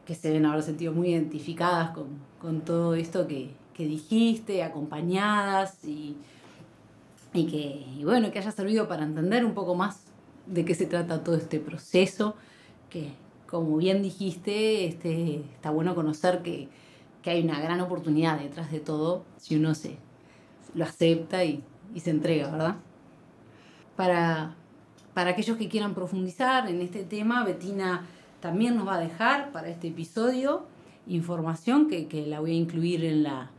que 0.06 0.14
se 0.14 0.28
deben 0.28 0.46
haber 0.46 0.62
sentido 0.62 0.92
muy 0.92 1.08
identificadas 1.10 1.90
con, 1.90 2.06
con 2.40 2.60
todo 2.62 2.94
esto 2.94 3.26
que, 3.28 3.50
que 3.80 3.86
dijiste, 3.86 4.62
acompañadas 4.62 5.82
y, 5.86 6.14
y 7.32 7.46
que, 7.46 8.04
bueno, 8.04 8.30
que 8.30 8.38
haya 8.38 8.52
servido 8.52 8.88
para 8.88 9.04
entender 9.04 9.42
un 9.42 9.54
poco 9.54 9.74
más 9.74 10.02
de 10.44 10.66
qué 10.66 10.74
se 10.74 10.84
trata 10.84 11.24
todo 11.24 11.36
este 11.36 11.60
proceso, 11.60 12.34
que 12.90 13.14
como 13.46 13.78
bien 13.78 14.02
dijiste, 14.02 14.84
este, 14.84 15.36
está 15.54 15.70
bueno 15.70 15.94
conocer 15.94 16.42
que, 16.42 16.68
que 17.22 17.30
hay 17.30 17.42
una 17.42 17.58
gran 17.58 17.80
oportunidad 17.80 18.38
detrás 18.38 18.70
de 18.70 18.80
todo 18.80 19.24
si 19.38 19.56
uno 19.56 19.74
se 19.74 19.96
lo 20.74 20.84
acepta 20.84 21.42
y, 21.42 21.64
se 21.96 22.10
entrega, 22.10 22.50
¿verdad? 22.50 22.76
Para, 23.96 24.56
para 25.14 25.30
aquellos 25.30 25.56
que 25.56 25.70
quieran 25.70 25.94
profundizar 25.94 26.68
en 26.68 26.82
este 26.82 27.02
tema, 27.02 27.44
Betina 27.44 28.06
también 28.40 28.76
nos 28.76 28.86
va 28.86 28.96
a 28.96 29.00
dejar 29.00 29.52
para 29.52 29.68
este 29.68 29.88
episodio 29.88 30.66
información 31.06 31.88
que 31.88 32.26
la 32.26 32.40
voy 32.40 32.50
a 32.50 32.54
incluir 32.54 33.06
en 33.06 33.22
la, 33.22 33.50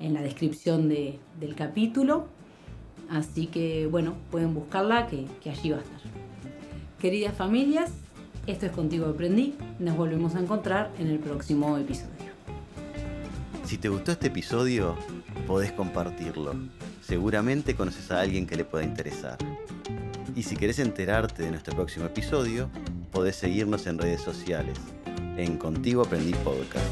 en 0.00 0.14
la 0.14 0.22
descripción 0.22 0.88
de- 0.88 1.18
del 1.40 1.54
capítulo. 1.54 2.26
Así 3.10 3.46
que 3.46 3.86
bueno, 3.86 4.14
pueden 4.30 4.54
buscarla 4.54 5.06
que, 5.06 5.26
que 5.42 5.50
allí 5.50 5.70
va 5.70 5.78
a 5.78 5.80
estar. 5.80 6.00
Queridas 7.00 7.34
familias, 7.34 7.90
esto 8.46 8.66
es 8.66 8.72
Contigo 8.72 9.06
Aprendí. 9.06 9.54
Nos 9.78 9.96
volvemos 9.96 10.34
a 10.34 10.40
encontrar 10.40 10.90
en 10.98 11.08
el 11.08 11.18
próximo 11.18 11.76
episodio. 11.78 12.12
Si 13.64 13.78
te 13.78 13.88
gustó 13.88 14.12
este 14.12 14.28
episodio, 14.28 14.96
podés 15.46 15.72
compartirlo. 15.72 16.54
Seguramente 17.02 17.74
conoces 17.74 18.10
a 18.10 18.20
alguien 18.20 18.46
que 18.46 18.56
le 18.56 18.64
pueda 18.64 18.84
interesar. 18.84 19.36
Y 20.34 20.42
si 20.42 20.56
querés 20.56 20.78
enterarte 20.78 21.42
de 21.42 21.50
nuestro 21.50 21.74
próximo 21.74 22.06
episodio, 22.06 22.68
podés 23.12 23.36
seguirnos 23.36 23.86
en 23.86 23.98
redes 23.98 24.20
sociales, 24.20 24.78
en 25.36 25.56
Contigo 25.56 26.02
Aprendí 26.02 26.32
Podcast. 26.32 26.84